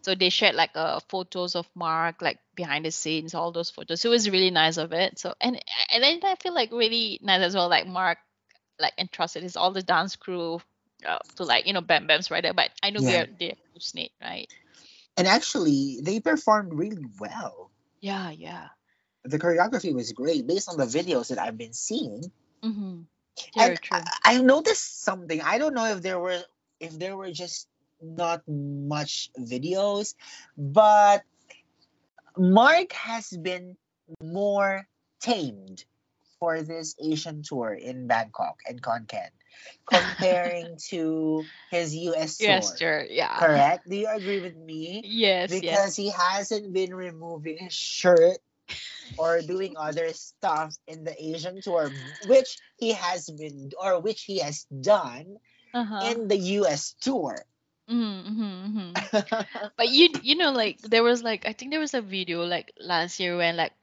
So 0.03 0.15
they 0.15 0.29
shared 0.29 0.55
like 0.55 0.71
uh 0.75 0.99
photos 1.09 1.55
of 1.55 1.67
Mark 1.75 2.21
like 2.21 2.39
behind 2.55 2.85
the 2.85 2.91
scenes, 2.91 3.33
all 3.33 3.51
those 3.51 3.69
photos. 3.71 4.01
So 4.01 4.09
it 4.09 4.11
was 4.11 4.29
really 4.29 4.51
nice 4.51 4.77
of 4.77 4.93
it. 4.93 5.19
So 5.19 5.33
and 5.41 5.61
and 5.91 6.03
then 6.03 6.19
I 6.23 6.35
feel 6.35 6.53
like 6.53 6.71
really 6.71 7.19
nice 7.21 7.41
as 7.41 7.55
well. 7.55 7.69
Like 7.69 7.87
Mark 7.87 8.17
like 8.79 8.93
entrusted 8.97 9.43
his 9.43 9.55
all 9.55 9.71
the 9.71 9.83
dance 9.83 10.15
crew 10.15 10.61
uh, 11.07 11.19
to 11.37 11.43
like 11.43 11.67
you 11.67 11.73
know 11.73 11.81
Bam 11.81 12.07
Bam's 12.07 12.27
there. 12.27 12.53
But 12.53 12.71
I 12.81 12.89
know 12.91 13.01
Yeah. 13.01 13.25
they're 13.25 13.27
they're 13.39 13.55
knit, 13.95 14.11
right? 14.21 14.47
And 15.17 15.27
actually, 15.27 15.99
they 16.01 16.19
performed 16.19 16.73
really 16.73 17.05
well. 17.19 17.71
Yeah, 18.01 18.31
yeah. 18.31 18.69
The 19.25 19.39
choreography 19.39 19.93
was 19.93 20.11
great 20.11 20.45
based 20.47 20.69
on 20.69 20.77
the 20.77 20.85
videos 20.85 21.29
that 21.29 21.39
I've 21.39 21.57
been 21.57 21.73
seeing. 21.73 22.31
Mm-hmm. 22.63 23.01
Very 23.55 23.75
And 23.75 23.77
true. 23.77 23.97
I, 24.23 24.35
I 24.35 24.41
noticed 24.41 25.03
something. 25.03 25.41
I 25.41 25.57
don't 25.57 25.73
know 25.73 25.85
if 25.85 26.01
there 26.01 26.19
were 26.19 26.41
if 26.79 26.97
there 26.99 27.15
were 27.15 27.31
just 27.31 27.67
not 28.03 28.43
much 28.47 29.31
videos, 29.39 30.15
but 30.57 31.23
Mark 32.37 32.91
has 32.93 33.29
been 33.31 33.77
more 34.21 34.87
tamed 35.21 35.85
for 36.39 36.61
this 36.61 36.95
Asian 37.01 37.43
tour 37.43 37.73
in 37.73 38.07
Bangkok 38.07 38.59
and 38.67 38.81
Khon 38.81 39.07
Kaen 39.07 39.31
comparing 39.85 40.77
to 40.89 41.45
his 41.71 41.95
US 41.95 42.37
tour. 42.37 42.47
Yes, 42.47 42.77
sure. 42.77 43.03
Yeah. 43.09 43.39
Correct? 43.39 43.87
Do 43.89 43.95
you 43.95 44.07
agree 44.09 44.39
with 44.39 44.55
me? 44.57 45.01
Yes, 45.05 45.51
yes. 45.51 45.61
Because 45.61 45.95
he 45.95 46.09
hasn't 46.11 46.73
been 46.73 46.93
removing 46.93 47.57
his 47.57 47.73
shirt 47.73 48.37
or 49.17 49.41
doing 49.41 49.75
other 49.77 50.11
stuff 50.13 50.75
in 50.87 51.03
the 51.03 51.13
Asian 51.23 51.61
tour, 51.61 51.91
which 52.27 52.57
he 52.79 52.91
has 52.93 53.29
been 53.29 53.71
or 53.79 53.99
which 54.01 54.23
he 54.23 54.39
has 54.39 54.65
done 54.65 55.37
Uh-huh. 55.73 56.01
in 56.11 56.27
the 56.27 56.37
US 56.61 56.93
tour. 57.01 57.45
Mm-hmm, 57.89 58.77
mm-hmm. 58.79 59.41
But 59.77 59.89
you 59.89 60.09
you 60.21 60.35
know 60.35 60.51
like 60.51 60.79
there 60.81 61.03
was 61.03 61.21
like 61.23 61.45
I 61.47 61.53
think 61.53 61.71
there 61.71 61.79
was 61.81 61.93
a 61.93 62.01
video 62.01 62.43
like 62.43 62.71
last 62.79 63.19
year 63.19 63.35
when 63.37 63.57
like 63.57 63.73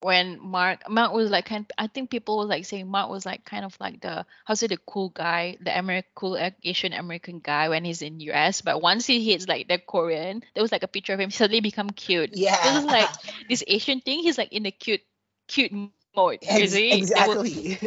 when 0.00 0.40
Mark 0.40 0.88
Mark 0.88 1.12
was 1.12 1.30
like 1.30 1.44
kind 1.46 1.70
I 1.78 1.86
think 1.86 2.10
people 2.10 2.38
was 2.38 2.48
like 2.48 2.64
saying 2.64 2.88
Mark 2.88 3.10
was 3.10 3.24
like 3.26 3.44
kind 3.44 3.64
of 3.64 3.76
like 3.78 4.00
the 4.00 4.26
how 4.44 4.54
say 4.54 4.66
the 4.66 4.78
cool 4.86 5.10
guy 5.10 5.58
the 5.60 5.76
American 5.76 6.10
cool 6.14 6.38
Asian 6.64 6.92
American 6.92 7.40
guy 7.40 7.68
when 7.68 7.84
he's 7.84 8.02
in 8.02 8.20
US 8.20 8.62
but 8.62 8.80
once 8.82 9.06
he 9.06 9.22
hits 9.30 9.46
like 9.46 9.68
the 9.68 9.78
Korean 9.78 10.42
there 10.54 10.62
was 10.62 10.72
like 10.72 10.82
a 10.82 10.88
picture 10.88 11.12
of 11.14 11.20
him 11.20 11.30
suddenly 11.30 11.60
become 11.60 11.90
cute 11.90 12.30
yeah. 12.32 12.56
this 12.64 12.78
is 12.78 12.84
like 12.86 13.08
this 13.48 13.62
Asian 13.66 14.00
thing 14.00 14.20
he's 14.20 14.38
like 14.38 14.52
in 14.52 14.64
the 14.64 14.72
cute 14.72 15.02
cute 15.46 15.72
mode 16.16 16.38
Ex- 16.42 16.72
see 16.72 17.04
There 17.04 17.28
will- 17.28 17.42
exactly. 17.42 17.78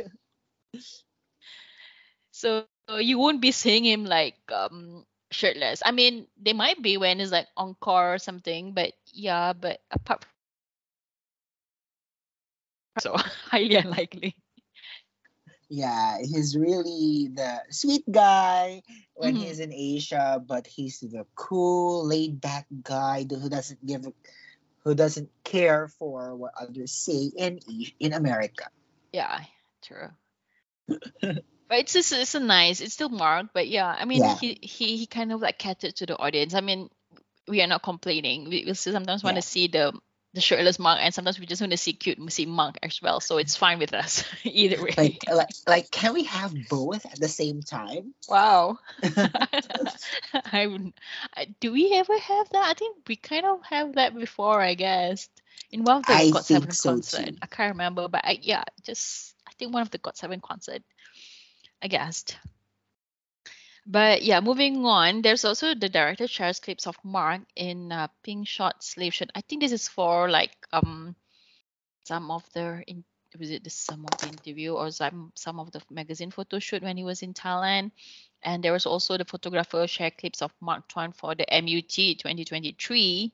so 2.32 2.66
you 3.00 3.18
won't 3.18 3.42
be 3.42 3.52
seeing 3.52 3.84
him 3.84 4.06
like 4.06 4.36
um 4.52 5.06
shirtless. 5.36 5.82
I 5.86 5.92
mean, 5.92 6.28
they 6.42 6.54
might 6.54 6.82
be 6.82 6.98
when 6.98 7.20
it's 7.20 7.32
like 7.32 7.48
encore 7.58 8.16
or 8.16 8.20
something, 8.20 8.74
but 8.74 8.94
yeah, 9.14 9.54
but 9.54 9.82
apart 9.92 10.24
from 10.24 10.32
so 13.00 13.16
highly 13.52 13.76
unlikely. 13.76 14.36
yeah, 15.70 16.18
he's 16.22 16.56
really 16.58 17.30
the 17.34 17.62
sweet 17.70 18.04
guy 18.10 18.82
when 19.16 19.36
Mhm. 19.36 19.40
he's 19.40 19.60
in 19.60 19.74
Asia, 19.74 20.42
but 20.46 20.68
he's 20.68 21.00
the 21.00 21.26
cool, 21.36 22.06
laid 22.06 22.40
back 22.42 22.68
guy 22.84 23.26
who 23.30 23.50
doesn't 23.50 23.86
give 23.86 24.06
who 24.84 24.96
doesn't 24.96 25.30
care 25.44 25.88
for 25.88 26.36
what 26.36 26.54
others 26.60 26.92
say 26.92 27.32
in 27.38 27.60
in 28.00 28.14
America. 28.14 28.70
Yeah, 29.12 29.46
true. 29.82 30.10
but 31.68 31.80
it's 31.80 31.94
just 31.94 32.12
it's 32.12 32.36
a 32.36 32.40
nice, 32.40 32.82
it's 32.82 32.94
still 32.94 33.10
Mark, 33.10 33.48
but 33.54 33.68
yeah, 33.68 33.88
I 33.88 34.06
mean 34.06 34.24
Yeah. 34.24 34.36
he 34.36 34.58
he 34.62 34.98
he 34.98 35.06
kind 35.08 35.32
of 35.32 35.42
like 35.42 35.58
catered 35.58 35.96
to 35.98 36.06
the 36.06 36.18
audience. 36.18 36.54
I 36.54 36.62
mean, 36.62 36.90
we 37.48 37.62
are 37.62 37.68
not 37.68 37.84
complaining. 37.84 38.46
We, 38.50 38.66
we 38.66 38.74
still 38.74 38.94
sometimes 38.94 39.24
want 39.24 39.36
Yeah. 39.36 39.42
to 39.42 39.48
see 39.48 39.68
the 39.68 39.94
the 40.34 40.42
shirtless 40.42 40.80
Mark, 40.80 41.00
and 41.02 41.14
sometimes 41.14 41.40
we 41.40 41.46
just 41.46 41.62
want 41.62 41.72
to 41.72 41.78
see 41.78 41.94
cute 41.94 42.20
see 42.32 42.46
Mark 42.46 42.76
as 42.84 43.02
well. 43.02 43.22
So 43.22 43.38
it's 43.38 43.56
fine 43.56 43.80
with 43.80 43.94
us 43.94 44.24
either 44.44 44.84
way. 44.84 44.94
Like, 44.98 45.24
uh, 45.30 45.36
like, 45.36 45.50
like, 45.66 45.92
can 45.92 46.14
we 46.14 46.24
have 46.24 46.54
both 46.70 47.06
at 47.06 47.20
the 47.20 47.30
same 47.30 47.62
time? 47.62 48.14
Wow. 48.28 48.80
I. 49.04 49.64
I- 50.34 50.92
uh, 51.38 51.46
Do 51.60 51.72
we 51.72 51.94
ever 51.94 52.18
have 52.18 52.50
that? 52.50 52.66
I 52.68 52.74
think 52.74 52.98
we 53.08 53.16
kind 53.16 53.46
of 53.46 53.60
have 53.66 53.96
that 53.96 54.16
before, 54.16 54.60
I 54.62 54.74
guess. 54.76 55.30
In 55.72 55.84
one 55.84 55.98
of 55.98 56.06
the 56.06 56.14
I 56.14 56.30
Got 56.30 56.46
Seven 56.46 56.72
so 56.72 56.92
concert. 56.92 57.26
too. 57.26 57.38
I 57.42 57.46
can't 57.48 57.74
remember, 57.74 58.08
but 58.08 58.22
I 58.26 58.38
yeah, 58.42 58.64
just 58.84 59.36
I 59.48 59.52
think 59.58 59.74
one 59.74 59.82
of 59.82 59.92
the 59.92 59.98
Got 59.98 60.18
Seven 60.18 60.42
concert. 60.42 60.82
I 61.86 61.88
guessed. 61.88 62.38
But 63.86 64.24
yeah, 64.24 64.40
moving 64.40 64.84
on. 64.88 65.22
There's 65.22 65.46
also 65.46 65.76
the 65.76 65.88
director 65.88 66.28
shares 66.28 66.60
clips 66.60 66.88
of 66.88 66.98
Mark 67.04 67.42
in 67.56 67.92
uh, 67.92 68.08
Pink 68.24 68.48
Shot 68.48 68.84
Slave 68.84 69.14
Shirt. 69.14 69.30
I 69.36 69.42
think 69.42 69.62
this 69.62 69.72
is 69.72 69.88
for 69.88 70.28
like 70.28 70.58
um 70.74 71.16
some 72.04 72.32
of 72.32 72.42
the 72.54 72.82
in 72.88 73.04
was 73.38 73.52
it 73.52 73.64
the 73.64 73.70
some 73.70 74.04
of 74.10 74.18
the 74.18 74.30
interview 74.30 74.74
or 74.74 74.90
some 74.90 75.32
some 75.36 75.60
of 75.60 75.72
the 75.74 75.82
magazine 75.92 76.32
photo 76.32 76.58
shoot 76.58 76.82
when 76.82 76.98
he 76.98 77.04
was 77.04 77.22
in 77.22 77.36
Thailand. 77.36 77.92
And 78.42 78.64
there 78.64 78.74
was 78.74 78.88
also 78.88 79.20
the 79.20 79.26
photographer 79.26 79.86
share 79.86 80.10
clips 80.10 80.42
of 80.42 80.52
Mark 80.60 80.88
Tuan 80.88 81.12
for 81.12 81.36
the 81.36 81.46
MUT 81.52 82.18
2023. 82.18 83.32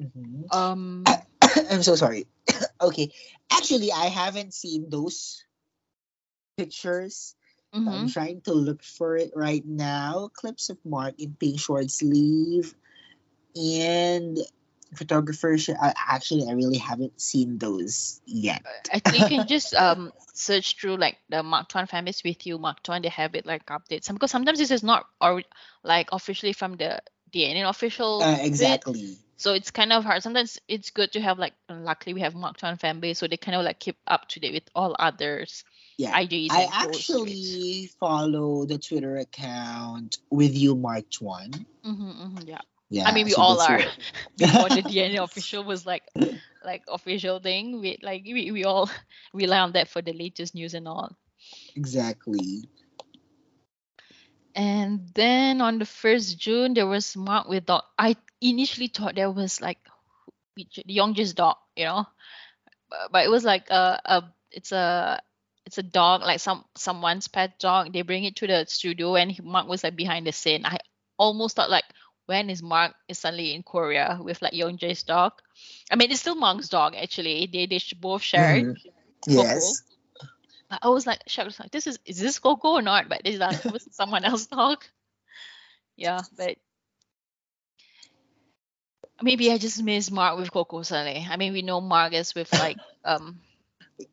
Mhm. 0.00 0.54
Um, 0.54 1.04
I'm 1.70 1.82
so 1.82 1.96
sorry. 1.96 2.28
okay, 2.80 3.10
actually, 3.50 3.90
I 3.90 4.06
haven't 4.06 4.54
seen 4.54 4.90
those 4.90 5.42
pictures. 6.58 7.37
Mhm. 7.74 7.88
I'm 7.88 8.08
trying 8.08 8.40
to 8.42 8.52
look 8.52 8.82
for 8.82 9.16
it 9.16 9.32
right 9.34 9.64
now. 9.64 10.28
Clips 10.32 10.70
of 10.70 10.78
Mark 10.84 11.14
in 11.18 11.34
pink 11.34 11.60
short 11.60 11.90
sleeve 11.90 12.74
and 13.54 14.38
photographer. 14.94 15.56
I, 15.80 15.94
actually, 16.08 16.48
I 16.48 16.52
really 16.52 16.78
haven't 16.78 17.20
seen 17.20 17.58
those 17.58 18.20
yet. 18.26 18.64
I 18.92 18.98
think 19.00 19.30
you 19.30 19.36
can 19.36 19.46
just 19.46 19.74
um 19.74 20.12
search 20.34 20.80
through 20.80 20.96
like 20.96 21.18
the 21.28 21.42
Mark 21.42 21.68
Tuan 21.68 21.86
families 21.86 22.22
with 22.24 22.46
you, 22.46 22.58
Mark 22.58 22.82
Tuan. 22.82 23.02
They 23.02 23.08
have 23.08 23.34
it 23.34 23.46
like 23.46 23.66
updates. 23.66 24.12
Because 24.12 24.30
sometimes 24.30 24.58
this 24.58 24.70
is 24.70 24.82
not 24.82 25.06
or 25.20 25.42
like 25.82 26.08
officially 26.12 26.52
from 26.52 26.76
the 26.76 27.02
DNA 27.32 27.68
official. 27.68 28.22
Uh, 28.22 28.36
bit, 28.36 28.46
exactly. 28.46 29.16
So 29.36 29.52
it's 29.52 29.70
kind 29.70 29.92
of 29.92 30.04
hard. 30.04 30.22
Sometimes 30.22 30.58
it's 30.68 30.90
good 30.90 31.12
to 31.12 31.20
have 31.20 31.38
like. 31.38 31.54
Luckily, 31.68 32.14
we 32.14 32.20
have 32.22 32.34
Mark 32.34 32.56
Tuan 32.56 32.76
fan 32.76 33.00
base, 33.00 33.18
so 33.18 33.28
they 33.28 33.36
kind 33.36 33.56
of 33.56 33.64
like 33.64 33.78
keep 33.78 33.96
up 34.06 34.28
to 34.28 34.40
date 34.40 34.54
with 34.54 34.68
all 34.74 34.96
others. 34.98 35.64
Yeah. 35.98 36.18
IGs 36.18 36.54
I 36.54 36.62
and 36.62 36.74
posts, 36.78 37.20
tweets. 37.20 37.58
actually 37.66 37.90
follow 38.00 38.66
the 38.66 38.78
Twitter 38.78 39.16
account 39.18 40.18
with 40.30 40.56
you, 40.56 40.76
Mark 40.76 41.10
Tuan. 41.10 41.66
Mhm, 41.84 42.14
mhm, 42.16 42.48
yeah. 42.48 42.60
Yeah, 42.90 43.04
I 43.04 43.12
mean, 43.12 43.26
we 43.26 43.34
so 43.34 43.44
all 43.46 43.60
are. 43.60 43.80
Before 44.38 44.70
the 44.70 44.82
DNA 44.82 45.22
official 45.22 45.64
was 45.64 45.86
like, 45.86 46.04
like 46.62 46.84
official 46.88 47.40
thing. 47.40 47.80
We 47.80 47.98
like 48.02 48.22
we, 48.24 48.50
we 48.52 48.64
all 48.64 48.90
rely 49.34 49.58
on 49.60 49.72
that 49.72 49.88
for 49.88 50.02
the 50.02 50.12
latest 50.14 50.54
news 50.54 50.74
and 50.74 50.88
all. 50.88 51.16
exactly. 51.76 52.68
And 54.54 55.08
then 55.14 55.60
on 55.60 55.78
the 55.78 55.86
first 55.86 56.38
June, 56.38 56.74
there 56.74 56.86
was 56.86 57.16
Mark 57.16 57.48
with 57.48 57.66
dog. 57.66 57.82
I 57.98 58.16
initially 58.40 58.88
thought 58.88 59.14
there 59.16 59.30
was 59.30 59.60
like 59.60 59.78
the 60.56 60.66
Youngjae's 60.88 61.34
dog, 61.34 61.56
you 61.76 61.84
know, 61.84 62.06
but, 62.90 63.12
but 63.12 63.24
it 63.24 63.30
was 63.30 63.44
like 63.44 63.70
a, 63.70 64.00
a 64.04 64.34
it's 64.50 64.72
a 64.72 65.20
it's 65.68 65.76
a 65.76 65.82
dog 65.82 66.22
like 66.22 66.40
some 66.40 66.64
someone's 66.74 67.28
pet 67.28 67.58
dog. 67.58 67.92
They 67.92 68.00
bring 68.00 68.24
it 68.24 68.36
to 68.36 68.46
the 68.46 68.64
studio, 68.66 69.16
and 69.16 69.30
he, 69.30 69.42
Mark 69.42 69.68
was 69.68 69.84
like 69.84 69.96
behind 69.96 70.26
the 70.26 70.32
scene. 70.32 70.64
I 70.64 70.78
almost 71.18 71.56
thought 71.56 71.68
like 71.68 71.84
when 72.24 72.48
is 72.48 72.62
Mark 72.62 72.94
is 73.06 73.18
suddenly 73.18 73.52
in 73.54 73.62
Korea 73.62 74.18
with 74.18 74.40
like 74.40 74.54
Young 74.54 74.78
Youngjae's 74.78 75.02
dog. 75.02 75.32
I 75.90 75.96
mean, 75.96 76.10
it's 76.10 76.20
still 76.20 76.36
Mark's 76.36 76.70
dog 76.70 76.94
actually. 76.96 77.50
They 77.52 77.66
they 77.66 77.80
both 78.00 78.22
share. 78.22 78.64
Mhm. 78.64 78.76
Yes. 79.26 79.82
I 80.70 80.88
was 80.88 81.06
like 81.06 81.20
shocked. 81.26 81.60
Like, 81.60 81.70
this 81.70 81.86
is 81.86 81.98
is 82.06 82.18
this 82.18 82.38
Coco 82.38 82.68
or 82.68 82.82
not? 82.82 83.10
But 83.10 83.22
this 83.24 83.38
like, 83.38 83.62
was 83.66 83.86
someone 83.92 84.24
else 84.24 84.46
dog. 84.58 84.82
Yeah, 85.96 86.20
but 86.34 86.56
maybe 89.20 89.52
I 89.52 89.58
just 89.58 89.82
miss 89.82 90.10
Mark 90.10 90.38
with 90.38 90.50
Coco 90.50 90.80
suddenly. 90.82 91.26
I 91.28 91.36
mean, 91.36 91.52
we 91.52 91.60
know 91.60 91.82
Mark 91.82 92.14
is 92.14 92.34
with 92.34 92.52
like 92.54 92.78
um 93.04 93.40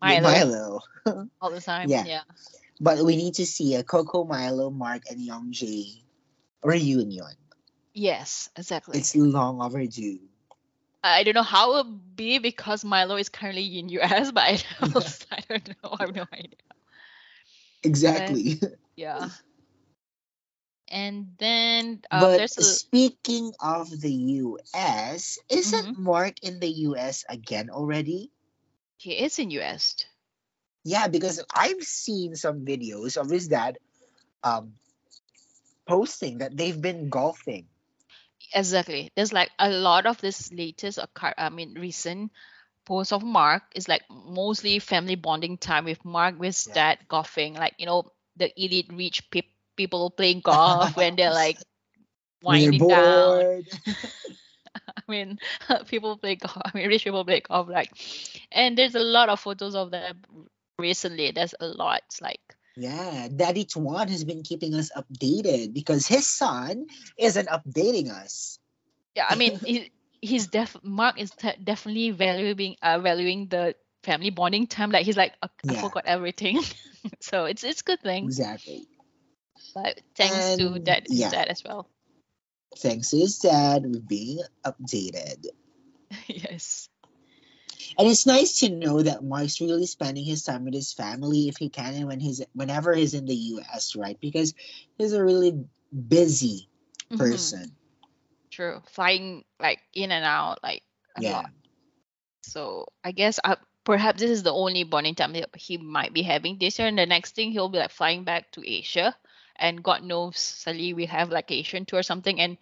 Milo, 0.02 0.22
Milo. 0.22 0.80
all 1.42 1.52
the 1.52 1.62
time. 1.62 1.90
Yeah. 1.90 2.06
yeah. 2.06 2.22
But 2.80 3.00
we 3.04 3.16
need 3.16 3.36
to 3.36 3.46
see 3.46 3.76
a 3.76 3.84
Coco, 3.84 4.26
Milo, 4.26 4.70
Mark, 4.70 5.04
and 5.10 5.22
Young 5.22 5.52
Jae 5.52 6.04
reunion. 6.64 7.36
Yes, 7.94 8.50
exactly. 8.58 9.00
It's 9.00 9.16
long 9.16 9.62
overdue. 9.62 10.20
I 11.04 11.24
don't 11.24 11.36
know 11.36 11.44
how 11.44 11.74
it 11.74 11.86
will 11.86 12.00
be 12.16 12.40
because 12.40 12.84
Milo 12.84 13.16
is 13.16 13.30
currently 13.30 13.78
in 13.80 13.90
US, 13.90 14.32
but 14.32 14.44
I 14.44 14.64
don't, 14.82 15.26
I 15.32 15.40
don't 15.48 15.68
know. 15.84 15.96
I 16.00 16.04
have 16.04 16.16
no 16.16 16.26
idea. 16.34 16.58
Exactly. 17.84 18.60
Yeah. 18.96 19.30
And 20.88 21.34
then 21.38 22.02
uh, 22.12 22.22
but 22.22 22.38
there's 22.38 22.58
a 22.58 22.64
speaking 22.64 23.54
of 23.60 23.90
the 23.90 24.12
US, 24.12 25.40
isn't 25.50 25.96
Mhm. 25.96 25.98
Mark 25.98 26.44
in 26.44 26.60
the 26.60 26.70
US 26.90 27.26
again 27.30 27.70
already? 27.70 28.32
He 28.98 29.14
is 29.20 29.40
in 29.40 29.52
US. 29.52 30.06
Yeah, 30.84 31.08
because 31.08 31.44
I've 31.54 31.82
seen 31.84 32.36
some 32.36 32.66
videos 32.66 33.18
of 33.18 33.30
his 33.30 33.48
dad 33.48 33.78
um 34.44 34.76
posting 35.88 36.38
that 36.40 36.56
they've 36.56 36.80
been 36.80 37.10
golfing. 37.10 37.68
Exactly. 38.54 39.12
There's 39.16 39.34
like 39.34 39.52
a 39.60 39.70
lot 39.70 40.06
of 40.06 40.20
this 40.22 40.52
latest, 40.52 41.00
I 41.38 41.50
mean, 41.50 41.76
recent 41.76 42.32
post 42.86 43.14
of 43.14 43.24
Mark 43.24 43.64
is 43.76 43.88
like 43.88 44.04
mostly 44.10 44.80
family 44.80 45.16
bonding 45.16 45.58
time 45.58 45.86
with 45.86 46.04
Mark 46.06 46.40
with 46.40 46.48
his 46.48 46.66
Yeah. 46.66 46.74
dad 46.74 47.00
golfing, 47.08 47.54
like 47.56 47.76
you 47.78 47.86
know 47.86 48.12
the 48.36 48.52
elite 48.62 48.92
rich 48.92 49.30
pe- 49.32 49.44
people 49.76 50.10
playing 50.12 50.42
golf 50.44 50.96
when 50.96 51.16
they're 51.16 51.34
like 51.34 51.60
winding 52.42 52.86
down. 52.88 53.46
I 55.08 55.12
mean, 55.12 55.40
people 55.88 56.18
play 56.18 56.36
golf. 56.36 56.58
I 56.66 56.72
mean, 56.78 56.88
rich 56.88 57.04
people 57.04 57.26
play 57.26 57.42
golf, 57.42 57.68
like, 57.70 57.92
and 58.52 58.78
there's 58.78 58.96
a 58.96 59.00
lot 59.00 59.30
of 59.30 59.40
photos 59.40 59.76
of 59.76 59.92
them 59.92 60.22
recently. 60.80 61.32
There's 61.32 61.56
a 61.60 61.68
lot, 61.68 62.04
like, 62.22 62.42
Yeah, 62.76 63.28
Daddy 63.34 63.66
Tuan 63.66 64.08
has 64.10 64.24
been 64.24 64.44
keeping 64.44 64.74
us 64.76 64.92
updated 64.96 65.74
because 65.74 66.08
his 66.08 66.28
son 66.28 66.88
isn't 67.18 67.48
updating 67.50 68.10
us. 68.12 68.60
yeah. 69.16 69.26
I 69.30 69.36
mean, 69.36 69.60
he, 69.64 69.92
he's 70.22 70.48
def 70.48 70.76
Mark 70.84 71.20
is 71.20 71.32
te- 71.32 71.58
definitely 71.64 72.12
valuing 72.12 72.76
uh 72.82 73.00
valuing 73.00 73.48
the 73.48 73.76
family 74.04 74.30
bonding 74.30 74.68
time. 74.68 74.92
Like 74.92 75.06
he's 75.06 75.18
like, 75.18 75.34
"Uh, 75.42 75.48
I 75.68 75.74
Yeah. 75.74 75.82
forgot 75.82 76.06
everything. 76.06 76.62
so 77.22 77.46
it's 77.46 77.64
it's 77.64 77.82
good 77.82 78.02
thing. 78.02 78.26
Exactly. 78.26 78.88
But 79.74 80.02
thanks 80.16 80.56
to 80.56 80.70
And, 80.70 80.86
that 80.86 81.08
his 81.08 81.20
yeah. 81.20 81.30
dad 81.30 81.48
as 81.50 81.64
well. 81.64 81.90
Thanks 82.78 83.12
to 83.12 83.18
his 83.20 83.40
dad, 83.40 83.84
we're 83.86 84.00
being 84.02 84.40
updated. 84.66 85.48
yes. 86.28 86.90
And 87.98 88.08
it's 88.08 88.26
nice 88.26 88.60
to 88.60 88.70
know 88.70 89.02
that 89.02 89.24
Mark's 89.24 89.62
really 89.62 89.86
spending 89.86 90.26
his 90.26 90.44
time 90.44 90.66
with 90.66 90.74
his 90.74 90.94
family 90.94 91.48
if 91.48 91.58
he 91.58 91.70
can 91.70 91.94
and 91.94 92.08
when 92.08 92.20
he's 92.20 92.42
whenever 92.54 92.94
he's 92.94 93.14
in 93.14 93.26
the 93.26 93.36
US, 93.36 93.96
right? 93.96 94.20
Because 94.20 94.54
he's 94.98 95.14
a 95.14 95.24
really 95.24 95.66
busy 95.92 96.68
Mhm. 97.12 97.18
person. 97.18 97.76
True. 98.52 98.82
Flying 98.88 99.44
like 99.60 99.80
in 99.94 100.12
and 100.12 100.26
out, 100.26 100.64
like 100.64 100.84
a 101.16 101.22
Yeah. 101.22 101.32
lot. 101.32 101.52
So 102.42 102.88
I 103.04 103.12
guess 103.12 103.40
uh, 103.44 103.56
perhaps 103.84 104.20
this 104.20 104.32
is 104.32 104.44
the 104.44 104.54
only 104.54 104.84
bonding 104.84 105.16
time 105.16 105.36
he 105.56 105.78
might 105.78 106.14
be 106.14 106.22
having 106.24 106.58
this 106.60 106.80
year. 106.80 106.88
And 106.88 106.98
the 106.98 107.06
next 107.06 107.36
thing 107.36 107.52
he'll 107.52 107.70
be 107.70 107.80
like 107.80 107.92
flying 107.92 108.24
back 108.24 108.52
to 108.54 108.64
Asia, 108.70 109.16
and 109.58 109.84
God 109.84 110.04
knows 110.04 110.38
suddenly 110.40 110.94
we 110.94 111.06
have 111.08 111.30
like 111.30 111.52
Asian 111.52 111.86
tour 111.86 112.00
or 112.00 112.04
something, 112.04 112.40
and 112.40 112.58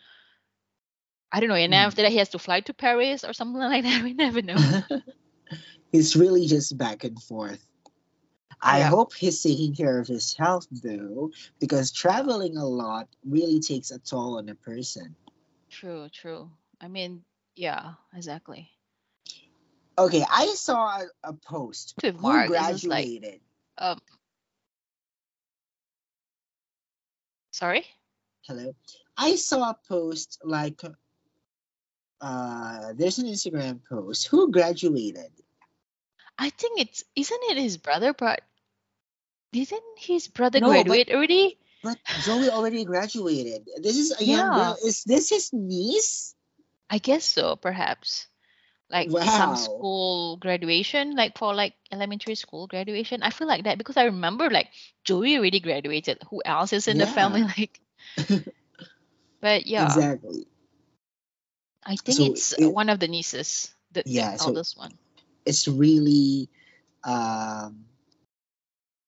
I 1.31 1.39
don't 1.39 1.49
know. 1.49 1.55
And 1.55 1.73
Mm. 1.73 1.73
after 1.73 2.01
that, 2.03 2.11
he 2.11 2.17
has 2.17 2.29
to 2.29 2.39
fly 2.39 2.61
to 2.61 2.73
Paris 2.73 3.23
or 3.23 3.33
something 3.33 3.59
like 3.61 3.83
that. 3.83 4.03
We 4.03 4.13
never 4.13 4.41
know. 4.41 4.83
it's 5.93 6.15
really 6.15 6.47
just 6.47 6.77
back 6.77 7.03
and 7.03 7.21
forth. 7.21 7.65
I 8.61 8.81
Yeah. 8.81 8.89
hope 8.89 9.13
he's 9.13 9.41
taking 9.41 9.75
care 9.75 9.99
of 9.99 10.07
his 10.07 10.33
health 10.35 10.67
though, 10.71 11.31
because 11.59 11.91
traveling 11.91 12.57
a 12.57 12.65
lot 12.65 13.07
really 13.25 13.59
takes 13.59 13.91
a 13.91 13.99
toll 13.99 14.37
on 14.37 14.49
a 14.49 14.55
person. 14.55 15.15
true, 15.69 16.09
true. 16.09 16.49
I 16.81 16.87
mean, 16.87 17.23
yeah, 17.55 17.93
exactly. 18.13 18.71
Okay, 19.97 20.25
I 20.29 20.47
saw 20.55 21.01
a, 21.01 21.05
a 21.23 21.33
post. 21.33 21.95
Who 22.21 22.41
Mark, 22.41 22.55
it's 22.55 22.67
just 22.69 22.87
like 22.89 23.09
graduated? 23.13 23.41
um. 23.77 23.99
Sorry. 27.63 27.85
Hello. 28.45 28.75
I 29.15 29.37
saw 29.37 29.69
a 29.69 29.77
post 29.87 30.41
like 30.43 30.81
uh 32.19 32.91
there's 32.93 33.19
an 33.19 33.27
Instagram 33.27 33.79
post. 33.87 34.27
Who 34.27 34.51
graduated? 34.51 35.31
I 36.37 36.49
think 36.49 36.81
it's 36.81 37.05
isn't 37.15 37.39
it 37.51 37.57
his 37.57 37.77
brother, 37.77 38.11
but 38.11 38.41
didn't 39.53 39.95
his 39.97 40.27
brother 40.27 40.59
No, 40.59 40.67
but- 40.83 41.09
already? 41.09 41.57
But 41.81 41.99
Zoe 42.19 42.49
already 42.49 42.83
graduated. 42.83 43.63
This 43.81 43.95
is 43.95 44.11
a 44.19 44.23
young 44.25 44.51
Yeah. 44.51 44.55
girl. 44.75 44.77
Is 44.83 45.03
this 45.05 45.29
his 45.29 45.53
niece? 45.53 46.35
I 46.89 46.97
guess 46.97 47.23
so, 47.23 47.55
perhaps. 47.55 48.27
Like 48.89 49.09
Wow. 49.09 49.23
some 49.25 49.55
school 49.55 50.37
graduation, 50.37 51.15
like 51.15 51.37
for 51.37 51.53
like 51.55 51.73
elementary 51.91 52.35
school 52.35 52.67
graduation. 52.67 53.23
I 53.23 53.29
feel 53.31 53.47
like 53.47 53.63
that 53.63 53.77
because 53.77 53.97
I 53.97 54.05
remember 54.05 54.49
like 54.49 54.69
Joey 55.03 55.37
already 55.37 55.59
graduated. 55.59 56.19
Who 56.29 56.41
else 56.45 56.73
is 56.73 56.87
in 56.87 56.97
the 56.97 57.07
family? 57.07 57.43
Like, 57.57 57.79
but 59.41 59.65
yeah, 59.67 59.85
Exactly. 59.85 60.47
I 61.83 61.95
think 61.95 62.17
So 62.17 62.25
it's 62.25 62.53
it- 62.53 62.65
one 62.73 62.89
of 62.89 62.99
the 62.99 63.07
nieces, 63.07 63.73
the, 63.91 64.03
the 64.03 64.09
Yeah, 64.11 64.35
so- 64.37 64.47
eldest 64.49 64.77
one. 64.77 64.97
It's 65.45 65.67
really 65.67 66.49
um 67.03 67.85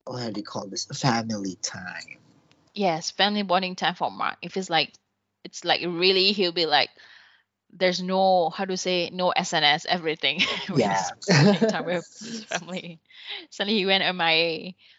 what 0.06 0.34
do 0.34 0.40
you 0.40 0.46
call 0.46 0.68
this? 0.68 0.86
Family 0.86 1.56
time. 1.62 2.18
Yes, 2.74 3.12
family 3.12 3.44
bonding 3.44 3.76
time 3.76 3.96
for 3.96 4.12
Mark. 4.12 4.38
If 4.42 4.58
it's 4.58 4.70
like, 4.70 4.94
it's 5.44 5.64
like 5.64 5.82
really, 5.82 6.32
he'll 6.34 6.52
be 6.52 6.66
like, 6.66 6.90
there's 7.72 8.02
no 8.02 8.50
how 8.50 8.66
to 8.66 8.78
say 8.78 9.10
no 9.12 9.32
SNS 9.32 9.86
everything. 9.86 10.42
Yeah. 10.76 11.10
time 11.68 11.86
with 11.86 12.06
his 12.24 12.44
family. 12.44 13.00
Suddenly 13.50 13.80
he 13.80 13.86
went 13.86 14.04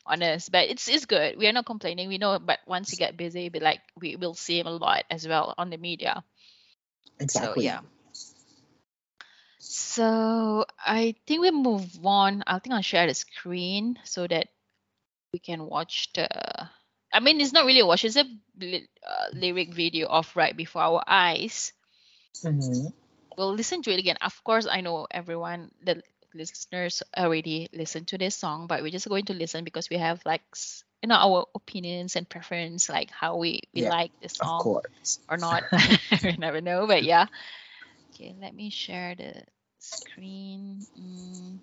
on 0.07 0.23
us, 0.23 0.49
but 0.49 0.69
it's 0.69 0.89
it's 0.89 1.07
good. 1.07 1.39
We 1.39 1.47
are 1.47 1.53
not 1.53 1.67
complaining. 1.67 2.09
We 2.09 2.19
know, 2.19 2.39
but 2.39 2.59
once 2.67 2.93
you 2.93 2.99
get 2.99 3.17
busy, 3.17 3.49
be 3.49 3.61
like 3.61 3.81
we 4.01 4.17
will 4.17 4.35
see 4.35 4.59
him 4.59 4.67
a 4.67 4.71
lot 4.71 5.05
as 5.11 5.27
well 5.27 5.55
on 5.59 5.71
the 5.71 5.79
media. 5.79 6.25
Exactly. 7.21 7.63
So 7.63 7.63
yeah. 7.65 7.81
So 9.59 10.65
I 10.79 11.15
think 11.27 11.41
we 11.43 11.51
move 11.51 12.05
on. 12.05 12.43
I 12.47 12.59
think 12.59 12.75
I'll 12.75 12.83
share 12.83 13.07
the 13.07 13.15
screen 13.15 13.99
so 14.05 14.27
that 14.27 14.49
we 15.33 15.39
can 15.39 15.67
watch 15.67 16.13
the. 16.15 16.29
I 17.13 17.21
mean, 17.21 17.41
it's 17.41 17.53
not 17.53 17.67
really 17.67 17.81
a 17.81 17.87
watch. 17.87 18.05
It's 18.05 18.17
a 18.17 18.21
uh, 18.23 19.27
lyric 19.35 19.75
video 19.75 20.09
of 20.09 20.35
right 20.37 20.57
before 20.57 20.83
our 20.83 21.03
eyes. 21.07 21.73
Mhm. 22.43 22.93
We'll 23.37 23.55
listen 23.55 23.83
to 23.83 23.93
it 23.93 23.99
again. 23.99 24.17
Of 24.21 24.43
course, 24.45 24.67
I 24.71 24.81
know 24.81 25.07
everyone, 25.11 25.71
the 25.83 26.03
listeners 26.35 27.03
already 27.17 27.69
listened 27.73 28.09
to 28.09 28.19
this 28.19 28.35
song, 28.37 28.67
but 28.67 28.83
we're 28.83 28.91
just 28.91 29.09
going 29.09 29.27
to 29.27 29.35
listen 29.35 29.65
because 29.65 29.89
we 29.91 29.97
have 29.99 30.21
like 30.25 30.43
you 31.03 31.09
know 31.09 31.17
our 31.17 31.47
opinions 31.55 32.17
and 32.17 32.29
preference, 32.29 32.89
like 32.89 33.11
how 33.11 33.37
we 33.37 33.61
we 33.75 33.83
Yeah, 33.83 33.91
like 33.91 34.13
this 34.21 34.35
Of 34.41 34.57
song 34.57 34.57
course. 34.57 35.21
or 35.29 35.37
not. 35.37 35.65
we 36.25 36.37
never 36.39 36.61
know, 36.61 36.87
but 36.87 37.03
yeah. 37.05 37.27
Okay, 38.15 38.35
let 38.41 38.55
me 38.55 38.71
share 38.71 39.15
the 39.15 39.45
screen 39.79 40.87
mm, 40.99 41.61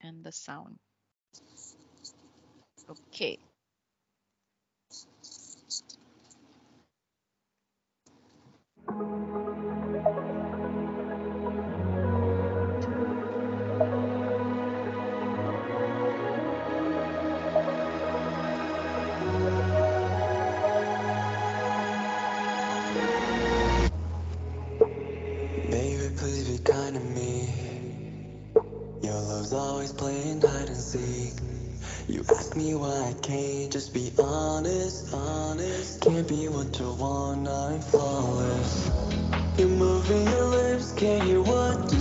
and 0.00 0.24
the 0.24 0.32
sound. 0.32 0.78
Okay. 2.88 3.38
please 26.16 26.48
be 26.48 26.58
kind 26.64 26.94
to 26.94 27.00
me. 27.00 27.48
Your 29.02 29.14
love's 29.14 29.52
always 29.52 29.92
playing 29.92 30.40
hide 30.40 30.68
and 30.68 30.76
seek. 30.76 31.55
You 32.08 32.24
ask 32.30 32.54
me 32.54 32.72
why 32.76 33.08
I 33.08 33.14
can't 33.20 33.72
just 33.72 33.92
be 33.92 34.12
honest, 34.16 35.12
honest. 35.12 36.02
Can't 36.02 36.28
be 36.28 36.46
what 36.48 36.78
you 36.78 36.92
want, 36.92 37.48
I'm 37.48 37.80
flawless. 37.80 38.90
You're 39.58 39.66
moving 39.66 40.24
your 40.28 40.44
lips, 40.44 40.92
can't 40.92 41.24
hear 41.24 41.42
what 41.42 41.95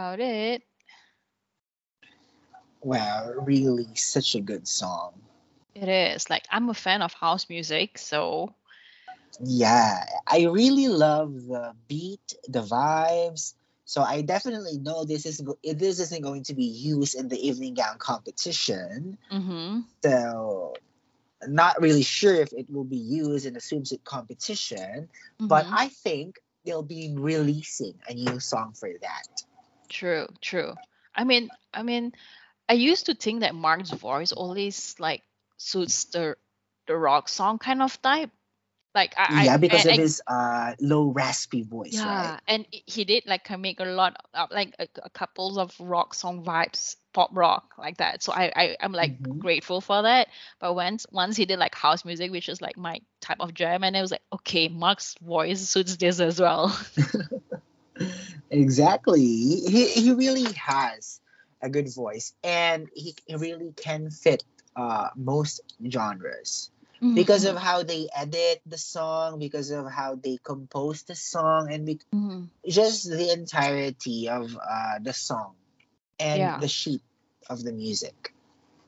about 0.00 0.20
it. 0.20 0.62
Wow, 2.82 3.32
really 3.44 3.94
such 3.94 4.34
a 4.34 4.40
good 4.40 4.66
song. 4.68 5.20
It 5.74 5.88
is. 5.88 6.30
Like 6.30 6.46
I'm 6.50 6.68
a 6.70 6.74
fan 6.74 7.02
of 7.02 7.12
house 7.12 7.48
music, 7.48 7.98
so 7.98 8.54
Yeah, 9.42 10.04
I 10.26 10.44
really 10.44 10.88
love 10.88 11.32
the 11.46 11.74
beat, 11.88 12.34
the 12.48 12.62
vibes. 12.62 13.54
So 13.84 14.02
I 14.02 14.22
definitely 14.22 14.78
know 14.78 15.04
this 15.04 15.26
is 15.26 15.42
this 15.64 16.00
isn't 16.00 16.22
going 16.22 16.44
to 16.44 16.54
be 16.54 16.64
used 16.66 17.14
in 17.14 17.28
the 17.28 17.38
evening 17.48 17.74
gown 17.74 17.98
competition. 17.98 19.18
mhm. 19.30 19.84
So 20.04 20.74
not 21.46 21.80
really 21.80 22.02
sure 22.02 22.34
if 22.34 22.52
it 22.52 22.70
will 22.70 22.84
be 22.84 22.98
used 22.98 23.46
in 23.46 23.54
the 23.54 23.60
swimsuit 23.60 24.04
competition, 24.04 25.08
but 25.48 25.66
mhm. 25.66 25.70
I 25.72 25.88
think 25.88 26.38
they'll 26.64 26.82
be 26.82 27.14
releasing 27.16 27.94
a 28.08 28.14
new 28.14 28.40
song 28.40 28.74
for 28.74 28.90
that. 29.02 29.42
True, 29.90 30.28
true. 30.42 30.78
I 31.14 31.24
mean, 31.24 31.50
I 31.74 31.82
mean, 31.82 32.14
I 32.68 32.74
used 32.74 33.06
to 33.06 33.14
think 33.14 33.40
that 33.40 33.54
Mark's 33.54 33.90
voice 33.90 34.32
always 34.32 34.96
like 35.00 35.22
suits 35.58 36.04
the 36.06 36.36
the 36.86 36.96
rock 36.96 37.28
song 37.28 37.58
kind 37.58 37.82
of 37.82 38.00
type. 38.02 38.30
Like 38.94 39.14
I, 39.18 39.50
yeah, 39.50 39.58
because 39.58 39.86
and 39.86 39.90
of 39.90 39.96
I- 39.96 39.98
his 39.98 40.22
uh 40.26 40.74
low 40.80 41.10
raspy 41.10 41.62
voice, 41.62 42.04
yeah, 42.04 42.38
right? 42.38 42.40
and 42.48 42.66
he 42.70 43.04
did 43.04 43.24
like 43.26 43.48
make 43.58 43.80
a 43.80 43.84
lot 43.84 44.16
of 44.34 44.50
like 44.50 44.74
a, 44.78 44.88
a 45.02 45.10
couples 45.10 45.58
of 45.58 45.74
rock 45.80 46.14
song 46.14 46.44
vibes, 46.44 46.96
pop 47.12 47.30
rock 47.32 47.74
like 47.78 47.98
that. 47.98 48.22
So 48.22 48.32
I, 48.32 48.52
I 48.54 48.76
I'm 48.80 48.92
like 48.92 49.14
Mhm. 49.20 49.38
grateful 49.38 49.80
for 49.80 50.02
that. 50.02 50.28
But 50.60 50.74
once 50.74 51.06
once 51.10 51.36
he 51.36 51.46
did 51.46 51.58
like 51.58 51.74
house 51.74 52.04
music, 52.04 52.30
which 52.30 52.48
is 52.48 52.60
like 52.62 52.76
my 52.76 53.00
type 53.20 53.38
of 53.40 53.54
jam, 53.54 53.84
and 53.84 53.96
I 53.96 54.02
was 54.02 54.12
like, 54.12 54.22
okay, 54.32 54.68
Mark's 54.68 55.14
voice 55.20 55.60
suits 55.68 55.96
this 55.96 56.20
as 56.20 56.40
well. 56.40 56.76
Exactly. 58.50 59.20
He 59.24 59.88
he 59.92 60.12
really 60.12 60.52
has 60.54 61.20
a 61.62 61.68
good 61.70 61.92
voice 61.94 62.34
and 62.42 62.88
he, 62.94 63.14
really 63.36 63.72
can 63.72 64.10
fit 64.10 64.44
uh 64.76 65.08
most 65.16 65.60
genres 65.90 66.70
because 67.14 67.44
Mhm, 67.44 67.46
of 67.46 67.56
how 67.56 67.82
they 67.82 68.08
edit 68.14 68.60
the 68.66 68.78
song, 68.78 69.38
because 69.38 69.70
of 69.70 69.90
how 69.90 70.14
they 70.16 70.38
compose 70.42 71.02
the 71.04 71.14
song 71.16 71.72
and 71.72 71.86
be- 71.86 72.00
mhm. 72.12 72.50
just 72.68 73.08
the 73.08 73.30
entirety 73.32 74.28
of 74.28 74.56
uh 74.56 74.98
the 75.00 75.12
song 75.14 75.54
and 76.18 76.42
Yeah. 76.42 76.60
the 76.60 76.68
sheet 76.68 77.02
of 77.48 77.62
the 77.62 77.72
music. 77.72 78.32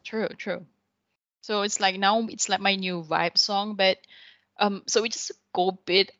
True, 0.05 0.29
true. 0.37 0.67
So 1.43 1.63
it's 1.63 1.81
like 1.81 1.99
now 1.99 2.21
it's 2.29 2.49
like 2.49 2.61
my 2.61 2.77
new 2.77 3.03
vibe 3.03 3.39
song, 3.39 3.75
but 3.77 3.99
um, 4.59 4.83
so 4.87 5.03
we 5.03 5.09
just 5.09 5.33
go 5.55 5.69
a 5.69 5.73
bit 5.87 6.11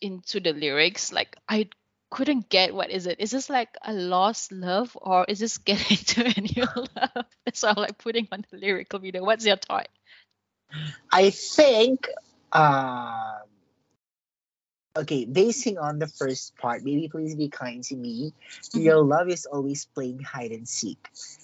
into 0.00 0.40
the 0.40 0.52
lyrics. 0.52 1.12
Like 1.12 1.36
I 1.48 1.68
couldn't 2.10 2.48
get 2.48 2.74
what 2.74 2.90
is 2.90 3.06
it? 3.06 3.20
Is 3.20 3.30
this 3.30 3.48
like 3.50 3.70
a 3.82 3.92
lost 3.92 4.52
love 4.52 4.96
or 5.00 5.24
is 5.28 5.38
this 5.38 5.58
getting 5.58 5.96
to 6.14 6.24
a 6.26 6.40
new 6.40 6.66
love? 6.96 7.26
So 7.54 7.68
I'm 7.68 7.76
like 7.76 7.98
putting 7.98 8.28
on 8.32 8.44
the 8.50 8.56
lyrical 8.58 8.98
video. 8.98 9.24
What's 9.24 9.44
your 9.46 9.56
thought? 9.56 9.88
I 11.12 11.30
think 11.30 12.08
um 12.52 13.46
okay, 14.96 15.24
basing 15.26 15.78
on 15.78 15.98
the 15.98 16.06
first 16.06 16.56
part, 16.56 16.82
maybe 16.84 17.08
please 17.08 17.34
be 17.34 17.48
kind 17.48 17.82
to 17.84 17.96
me. 17.96 18.32
Your 18.72 19.02
love 19.04 19.28
is 19.28 19.46
always 19.46 19.84
playing 19.86 20.20
hide 20.20 20.52
and 20.52 20.68
seek. 20.68 20.98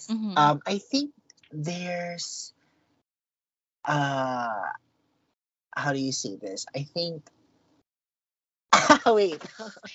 Mhm. 0.08 0.38
Um, 0.38 0.62
I 0.66 0.78
think 0.78 1.12
there's 1.50 2.52
uh 3.84 4.70
how 5.74 5.92
do 5.92 5.98
you 5.98 6.12
say 6.12 6.36
this? 6.36 6.66
I 6.74 6.84
think 6.84 7.28
wait. 9.06 9.42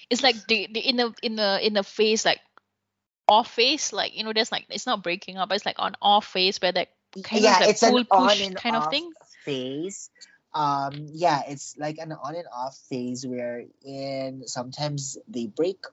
it's 0.09 0.23
like 0.23 0.35
the, 0.47 0.67
the 0.71 0.79
in 0.79 0.95
the 0.97 1.13
in 1.21 1.35
the 1.35 1.65
in 1.65 1.73
the 1.73 1.83
phase 1.83 2.25
like 2.25 2.39
off 3.27 3.51
phase, 3.51 3.91
like 3.93 4.15
you 4.17 4.23
know, 4.23 4.33
there's 4.33 4.51
like 4.51 4.65
it's 4.69 4.85
not 4.85 5.03
breaking 5.03 5.37
up, 5.37 5.49
but 5.49 5.55
it's 5.55 5.65
like 5.65 5.79
on 5.79 5.95
off 6.01 6.25
phase 6.25 6.61
where 6.61 6.71
that 6.71 6.89
kind 7.23 7.43
yeah, 7.43 7.55
of 7.55 7.59
like 7.61 7.69
it's 7.69 7.83
an 7.83 7.93
pull 7.93 8.05
on 8.11 8.41
and 8.41 8.55
kind 8.55 8.75
of 8.75 8.87
thing. 8.87 9.11
phase. 9.43 10.09
Um, 10.53 11.07
yeah, 11.11 11.41
it's 11.47 11.75
like 11.77 11.97
an 11.99 12.11
on 12.11 12.35
and 12.35 12.47
off 12.53 12.77
phase 12.89 13.25
where 13.25 13.63
in 13.83 14.47
sometimes 14.47 15.17
they 15.27 15.47
break 15.47 15.83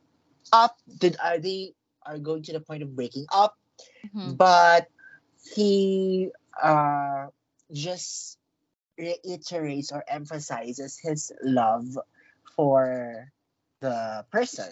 up. 0.53 0.77
Did 0.99 1.17
are 1.23 1.39
they 1.39 1.75
are 2.07 2.19
going 2.19 2.43
to 2.45 2.53
the 2.53 2.61
point 2.61 2.83
of 2.83 2.95
breaking 2.95 3.27
up, 3.33 3.57
Mhm. 4.15 4.39
but 4.39 4.89
he 5.55 6.31
uh 6.63 7.27
just 7.73 8.39
reiterates 8.99 9.93
or 9.93 10.05
emphasizes 10.07 10.99
his 10.99 11.33
love 11.43 11.99
for 12.57 13.33
the 13.81 14.25
person, 14.31 14.71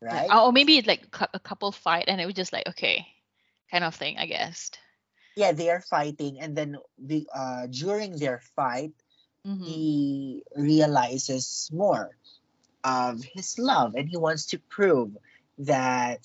right? 0.00 0.28
Oh, 0.30 0.46
or 0.46 0.52
maybe 0.52 0.78
it's 0.78 0.86
like 0.88 1.06
a 1.32 1.40
couple 1.40 1.72
fight 1.72 2.04
and 2.08 2.20
it 2.20 2.26
was 2.26 2.34
just 2.34 2.52
like 2.52 2.68
okay, 2.68 3.06
kind 3.70 3.84
of 3.84 3.94
thing, 3.94 4.18
I 4.18 4.26
guess. 4.26 4.70
Yeah, 5.36 5.52
they 5.52 5.70
are 5.70 5.80
fighting, 5.80 6.40
and 6.40 6.56
then 6.56 6.76
the 6.98 7.28
uh 7.34 7.66
during 7.66 8.16
their 8.16 8.40
fight, 8.56 8.92
Mhm. 9.46 9.64
he 9.64 10.42
realizes 10.56 11.70
more 11.72 12.16
of 12.84 13.22
his 13.24 13.58
love 13.58 13.94
and 13.94 14.08
he 14.08 14.16
wants 14.16 14.46
to 14.46 14.58
prove 14.58 15.16
that 15.58 16.20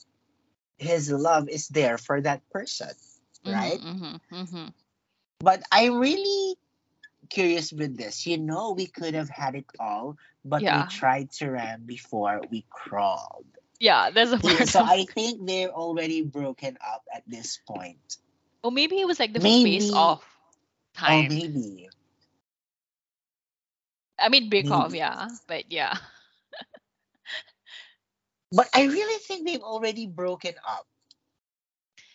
his 0.78 1.10
love 1.12 1.50
is 1.50 1.68
there 1.70 1.98
for 1.98 2.22
that 2.22 2.42
person 2.52 2.90
right 3.46 3.80
Mhm, 3.82 4.20
mhm, 4.32 4.48
mhm. 4.48 4.74
but 5.40 5.64
i'm 5.72 5.98
really 6.00 6.56
curious 7.30 7.72
with 7.74 7.98
this 7.98 8.26
you 8.28 8.38
know 8.38 8.72
we 8.72 8.88
could 8.88 9.14
have 9.14 9.30
had 9.30 9.56
it 9.56 9.66
all 9.80 10.18
but 10.46 10.62
Yeah. 10.62 10.84
we 10.84 10.90
tried 10.90 11.32
to 11.40 11.50
ram 11.52 11.84
before 11.86 12.42
we 12.52 12.66
crawled 12.70 13.46
Yeah, 13.80 14.10
there's 14.12 14.32
a 14.32 14.38
part 14.44 14.68
so 14.68 14.82
of- 14.82 14.88
i 14.90 15.06
think 15.06 15.46
they're 15.46 15.70
already 15.72 16.22
broken 16.22 16.78
up 16.86 17.04
at 17.14 17.24
this 17.28 17.60
point 17.68 18.18
or 18.64 18.72
maybe 18.72 19.00
it 19.00 19.08
was 19.08 19.20
like 19.20 19.34
the 19.34 19.40
maybe- 19.40 19.80
face 19.80 19.92
off 19.94 20.24
oh 20.24 21.00
time. 21.00 21.28
maybe 21.30 21.90
I 24.20 24.30
mean 24.30 24.48
break 24.50 24.70
off, 24.72 24.94
yeah. 24.94 25.28
But 25.48 25.72
yeah. 25.72 25.98
but 28.52 28.70
i 28.74 28.84
really 28.86 29.20
think 29.20 29.46
they've 29.48 29.62
already 29.66 30.08
broken 30.08 30.54
up 30.68 30.86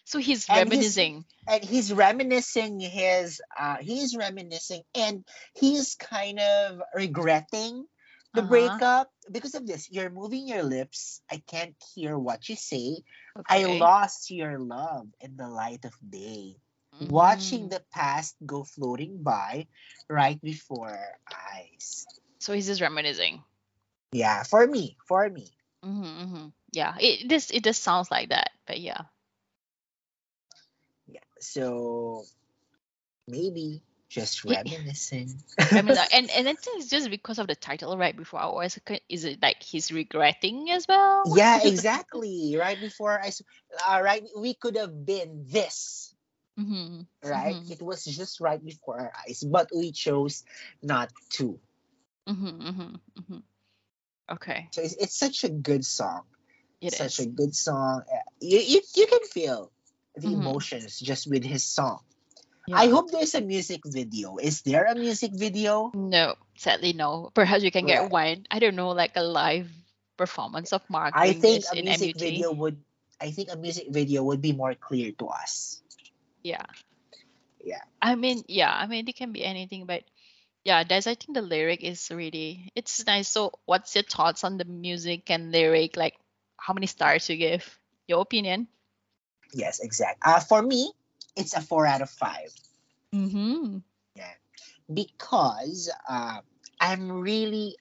So 0.08 0.18
he's 0.18 0.48
And 0.48 0.72
he's- 0.72 0.96
reminiscing. 0.96 1.24
and 1.46 1.62
he's 1.64 1.92
reminiscing 1.92 2.80
his 2.80 3.40
uh 3.56 3.76
he's 3.80 4.16
reminiscing 4.16 4.82
and 4.94 5.24
he's 5.54 5.94
kind 5.96 6.40
of 6.40 6.80
regretting 6.94 7.86
the 8.34 8.42
Uh-huh. 8.42 8.48
breakup 8.48 9.08
because 9.30 9.54
of 9.54 9.66
this 9.66 9.88
you're 9.90 10.10
moving 10.10 10.48
your 10.48 10.62
lips 10.62 11.20
i 11.30 11.38
can't 11.46 11.76
hear 11.94 12.18
what 12.18 12.48
you 12.48 12.56
say 12.56 13.00
i 13.48 13.64
lost 13.64 14.30
your 14.30 14.58
love 14.58 15.08
in 15.20 15.36
the 15.36 15.48
light 15.48 15.84
of 15.84 15.94
day 16.04 16.56
watching 17.00 17.68
Mhm. 17.68 17.70
the 17.70 17.82
past 17.92 18.36
go 18.44 18.64
floating 18.64 19.22
by 19.22 19.66
right 20.08 20.40
before 20.42 20.90
our 20.92 21.16
eyes 21.54 22.06
So 22.38 22.52
he's 22.52 22.66
just 22.66 22.80
reminiscing. 22.80 23.42
yeah 24.12 24.42
for 24.42 24.66
me 24.66 24.96
for 25.06 25.28
me 25.28 25.50
hmm 25.82 26.02
hmm 26.02 26.46
Yeah. 26.72 26.94
It 27.00 27.28
this 27.28 27.50
it 27.50 27.64
just 27.64 27.82
sounds 27.82 28.10
like 28.10 28.28
that, 28.30 28.50
but 28.66 28.78
yeah. 28.80 29.08
So 31.40 32.24
maybe 33.26 33.82
just 34.08 34.44
reminiscing 34.44 35.28
I 35.58 35.82
mean, 35.82 35.96
and 36.12 36.30
and 36.30 36.48
I 36.48 36.54
think 36.54 36.80
it's 36.80 36.88
just 36.88 37.10
because 37.10 37.38
of 37.38 37.46
the 37.46 37.54
title 37.54 37.96
right 37.98 38.16
before 38.16 38.40
I 38.40 38.46
was 38.46 38.78
is 39.08 39.24
it 39.24 39.42
like 39.42 39.62
he's 39.62 39.92
regretting 39.92 40.70
as 40.70 40.86
well? 40.88 41.24
yeah 41.36 41.60
exactly. 41.64 42.56
Right 42.58 42.80
before 42.80 43.20
i 43.20 43.30
uh, 43.86 44.00
right 44.02 44.24
we 44.38 44.54
could 44.54 44.76
have 44.76 45.04
been 45.04 45.44
this. 45.48 46.14
Hmm 46.56 47.02
right? 47.24 47.56
Mhm. 47.56 47.70
it 47.70 47.82
was 47.82 48.04
just 48.04 48.40
right 48.40 48.64
before 48.64 48.98
our 49.00 49.12
eyes 49.26 49.42
but 49.44 49.68
we 49.74 49.92
chose 49.92 50.44
not 50.82 51.10
to. 51.30 51.58
Hmm 52.26 52.34
hmm 52.34 52.94
hmm 53.28 53.38
Okay. 54.30 54.68
so 54.70 54.82
it's, 54.82 54.94
it's 54.94 55.18
such 55.18 55.44
a 55.44 55.48
good 55.48 55.84
song. 55.84 56.22
It 56.80 56.92
is. 56.92 56.98
such 56.98 57.20
a 57.20 57.26
good 57.28 57.54
song. 57.54 58.02
Uh, 58.10 58.16
you, 58.40 58.58
you, 58.58 58.80
you 58.94 59.06
can 59.06 59.24
feel 59.24 59.72
the 60.20 60.28
Mhm. 60.28 60.40
emotions 60.42 60.98
just 61.00 61.26
with 61.30 61.44
his 61.44 61.62
song 61.64 62.00
Yeah. 62.66 62.76
i 62.82 62.88
hope 62.88 63.10
there's 63.10 63.34
a 63.34 63.40
music 63.40 63.80
video 63.86 64.36
is 64.36 64.62
there 64.62 64.84
a 64.84 64.94
music 64.94 65.32
video 65.32 65.90
No, 65.94 66.36
sadly 66.56 66.92
no. 66.92 67.30
Perhaps 67.34 67.62
we 67.64 67.70
can 67.70 67.86
get 67.86 68.02
Right. 68.02 68.10
one. 68.10 68.38
I 68.50 68.58
don't 68.60 68.76
know, 68.76 68.90
like 68.92 69.16
a 69.16 69.22
live 69.24 69.70
performance 70.18 70.72
of 70.76 70.82
Mark. 70.90 71.14
i 71.16 71.32
think 71.32 71.64
a 71.72 71.80
music 71.80 72.14
MUT. 72.16 72.20
video 72.20 72.52
would 72.52 72.76
i 73.22 73.30
think 73.30 73.48
a 73.50 73.56
music 73.56 73.88
video 73.90 74.22
would 74.22 74.42
be 74.42 74.52
more 74.52 74.74
clear 74.74 75.12
to 75.22 75.26
us 75.32 75.80
Yeah. 76.42 76.66
Yeah. 77.64 77.82
I 78.00 78.14
mean, 78.14 78.44
yeah. 78.48 78.70
I 78.72 78.86
mean, 78.86 79.08
it 79.08 79.16
can 79.16 79.32
be 79.32 79.44
anything, 79.44 79.84
but 79.86 80.04
yeah, 80.64 80.84
that's. 80.84 81.06
I 81.06 81.14
think 81.14 81.34
the 81.34 81.42
lyric 81.42 81.82
is 81.82 82.10
really. 82.14 82.70
It's 82.74 83.04
nice. 83.06 83.28
So, 83.28 83.52
what's 83.66 83.94
your 83.94 84.04
thoughts 84.06 84.44
on 84.44 84.56
the 84.56 84.64
music 84.64 85.30
and 85.30 85.50
lyric? 85.50 85.96
Like, 85.96 86.14
how 86.56 86.74
many 86.74 86.86
stars 86.86 87.28
you 87.28 87.36
give? 87.36 87.66
Your 88.06 88.22
opinion? 88.22 88.68
Yes 89.52 89.80
exact 89.80 90.20
uh, 90.24 90.40
for 90.40 90.62
me 90.62 90.92
it's 91.36 91.54
a 91.54 91.60
four 91.60 91.86
out 91.86 92.02
of 92.02 92.10
five 92.10 92.52
Mm-hmm. 93.14 93.78
because 94.92 95.90
uh, 96.08 96.40
I'm 96.80 97.10
really 97.20 97.76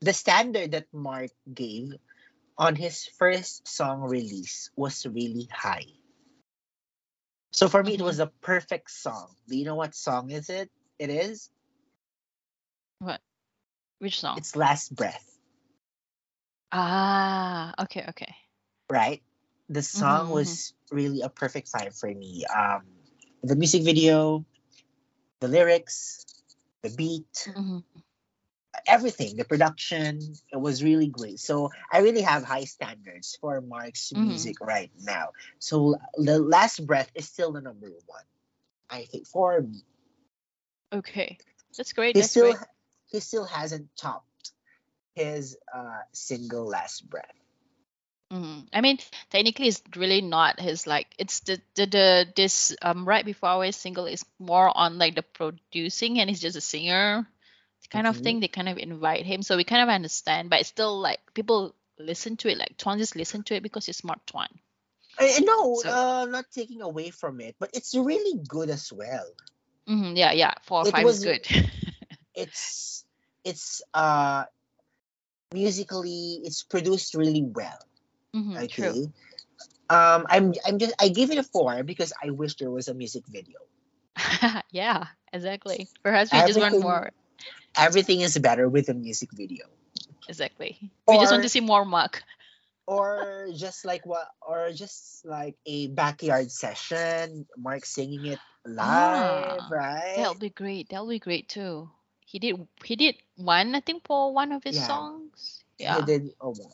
the 0.00 0.12
standard 0.12 0.72
that 0.72 0.86
Mark 0.92 1.30
gave 1.52 1.94
on 2.58 2.74
his 2.76 3.06
first 3.18 3.66
song 3.68 4.02
release 4.02 4.70
was 4.76 5.06
really 5.06 5.48
high. 5.52 5.86
So 7.52 7.68
for 7.68 7.82
me, 7.82 7.94
it 7.94 8.00
Mhm. 8.00 8.04
was 8.04 8.20
a 8.20 8.26
perfect 8.26 8.90
song. 8.90 9.34
Do 9.48 9.56
you 9.56 9.64
know 9.64 9.74
what 9.74 9.94
song 9.94 10.30
is 10.30 10.50
it? 10.50 10.70
It 10.98 11.10
is. 11.10 11.50
What? 12.98 13.20
Which 13.98 14.20
song? 14.20 14.38
It's 14.38 14.56
Last 14.56 14.94
Breath, 14.94 15.38
ah, 16.72 17.74
okay, 17.84 18.04
okay. 18.08 18.34
right? 18.90 19.22
The 19.68 19.82
song 19.82 20.28
Mhm, 20.28 20.32
was 20.32 20.74
really 20.90 21.22
a 21.22 21.28
perfect 21.28 21.68
five 21.68 21.94
for 21.96 22.12
me. 22.12 22.44
Um, 22.46 22.82
the 23.42 23.56
music 23.56 23.82
video, 23.84 24.44
the 25.40 25.48
lyrics, 25.48 26.24
the 26.82 26.90
beat, 26.90 27.48
hmm 27.54 27.78
everything, 28.86 29.36
the 29.36 29.44
production, 29.44 30.20
it 30.52 30.60
was 30.60 30.82
really 30.82 31.08
great. 31.08 31.40
So 31.40 31.70
I 31.90 32.00
really 32.00 32.22
have 32.22 32.44
high 32.44 32.64
standards 32.64 33.36
for 33.40 33.60
Mark's 33.60 34.12
Mhm. 34.14 34.26
music 34.26 34.60
right 34.60 34.90
now. 35.02 35.30
So 35.58 35.96
the 36.16 36.38
last 36.38 36.86
breath 36.86 37.10
is 37.14 37.26
still 37.28 37.52
the 37.52 37.60
number 37.60 37.88
one. 38.06 38.24
I 38.90 39.04
think 39.04 39.26
for 39.26 39.60
me. 39.60 39.82
Okay, 40.92 41.38
that's 41.76 41.92
great. 41.92 42.14
He 42.14 42.20
That's 42.20 42.30
still 42.30 42.54
great. 42.54 42.56
he 43.06 43.20
still 43.20 43.44
hasn't 43.44 43.88
topped 43.96 44.52
his 45.14 45.56
uh 45.74 46.02
single 46.12 46.66
last 46.66 47.08
breath. 47.08 47.34
Mhm. 48.32 48.66
I 48.72 48.80
mean, 48.80 48.98
technically, 49.30 49.68
it's 49.68 49.82
really 49.94 50.20
not 50.20 50.58
his 50.58 50.86
like. 50.86 51.06
It's 51.18 51.40
the 51.40 51.60
the, 51.74 51.86
the 51.86 52.26
this 52.34 52.74
um 52.82 53.06
right 53.06 53.24
before 53.24 53.50
our 53.50 53.70
single 53.72 54.06
is 54.06 54.24
more 54.38 54.66
on 54.76 54.98
like 54.98 55.14
the 55.14 55.22
producing, 55.22 56.18
and 56.18 56.28
he's 56.28 56.40
just 56.40 56.56
a 56.56 56.60
singer 56.60 57.28
kind 57.90 58.06
of 58.08 58.16
Mhm. 58.18 58.22
thing. 58.24 58.40
They 58.40 58.48
kind 58.48 58.68
of 58.68 58.78
invite 58.78 59.24
him, 59.24 59.42
so 59.42 59.56
we 59.56 59.62
kind 59.62 59.82
of 59.82 59.88
understand. 59.94 60.50
But 60.50 60.58
it's 60.60 60.68
still 60.70 60.98
like 60.98 61.20
people 61.34 61.74
listen 61.98 62.36
to 62.38 62.48
it. 62.50 62.58
Like 62.58 62.76
Twan 62.76 62.98
just 62.98 63.14
listen 63.14 63.44
to 63.44 63.54
it 63.54 63.62
because 63.62 63.88
it's 63.88 64.02
Mark 64.02 64.26
Tuan. 64.26 64.48
Uh, 65.18 65.40
no, 65.44 65.76
So- 65.80 65.88
uh, 65.88 66.24
not 66.26 66.50
taking 66.50 66.82
away 66.82 67.10
from 67.10 67.40
it, 67.40 67.54
but 67.60 67.70
it's 67.74 67.94
really 67.94 68.38
good 68.48 68.70
as 68.70 68.92
well. 68.92 69.30
hmm 69.86 70.16
yeah, 70.16 70.32
yeah. 70.32 70.54
Four 70.66 70.80
or 70.82 70.88
It 70.88 70.92
five 70.92 71.06
is 71.06 71.06
was- 71.06 71.24
good. 71.24 71.46
It's 72.34 73.04
it's 73.44 73.82
uh 73.94 74.44
musically 75.54 76.40
it's 76.44 76.64
produced 76.64 77.14
really 77.14 77.42
well. 77.42 77.78
Hmm 78.34 78.56
Okay. 78.56 78.66
True. 78.68 79.12
Um, 79.88 80.26
I'm 80.28 80.52
I'm 80.66 80.78
just 80.78 80.94
I 81.00 81.08
give 81.08 81.30
it 81.30 81.38
a 81.38 81.42
four 81.42 81.82
because 81.84 82.12
I 82.22 82.30
wish 82.30 82.56
there 82.56 82.70
was 82.70 82.88
a 82.88 82.94
music 82.94 83.24
video. 83.28 83.58
yeah, 84.70 85.06
exactly. 85.32 85.88
Perhaps 86.02 86.32
we 86.32 86.42
just 86.42 86.58
want 86.60 86.80
more. 86.80 87.10
Everything 87.76 88.20
is 88.20 88.36
better 88.38 88.68
with 88.68 88.88
a 88.88 88.94
music 88.94 89.30
video, 89.32 89.66
Exactly. 90.28 90.78
We 91.06 91.18
just 91.18 91.32
want 91.32 91.42
to 91.42 91.48
see 91.48 91.60
more 91.60 91.84
Mark. 91.84 92.22
or 92.86 93.48
just 93.54 93.84
like 93.84 94.06
what, 94.06 94.26
or 94.40 94.70
just 94.72 95.24
like 95.24 95.56
a 95.66 95.88
backyard 95.88 96.50
session, 96.50 97.46
Mark 97.56 97.84
singing 97.84 98.26
it 98.26 98.40
live, 98.66 99.62
Ah, 99.62 99.68
right? 99.70 100.14
That'll 100.16 100.34
be 100.34 100.50
great. 100.50 100.88
That'll 100.88 101.08
be 101.08 101.18
great 101.18 101.48
too. 101.48 101.90
He 102.20 102.38
did 102.38 102.66
he 102.84 102.96
did 102.96 103.16
one, 103.36 103.74
I 103.74 103.80
think, 103.80 104.04
for 104.06 104.32
one 104.32 104.52
of 104.52 104.64
his 104.64 104.76
Yeah. 104.76 104.86
songs. 104.86 105.64
Yeah. 105.78 105.98
He 105.98 106.04
did 106.04 106.30
a 106.40 106.50
one. 106.50 106.72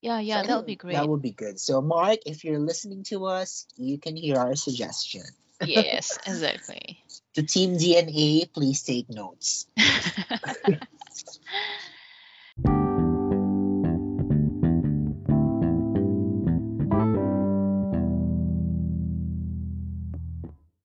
Yeah, 0.00 0.20
yeah, 0.20 0.42
So 0.42 0.48
that 0.48 0.56
would 0.56 0.66
be 0.66 0.76
great. 0.76 0.94
That 0.94 1.08
would 1.08 1.22
be 1.22 1.32
good. 1.32 1.58
So, 1.58 1.80
Mark, 1.80 2.20
if 2.26 2.44
you're 2.44 2.60
listening 2.60 3.04
to 3.04 3.26
us, 3.26 3.66
you 3.76 3.98
can 3.98 4.16
hear 4.16 4.36
our 4.38 4.54
suggestion. 4.54 5.24
yes, 5.60 6.18
exactly. 6.26 7.02
To 7.34 7.42
Team 7.42 7.76
DNA, 7.76 8.52
please 8.52 8.82
take 8.82 9.10
notes. 9.10 9.66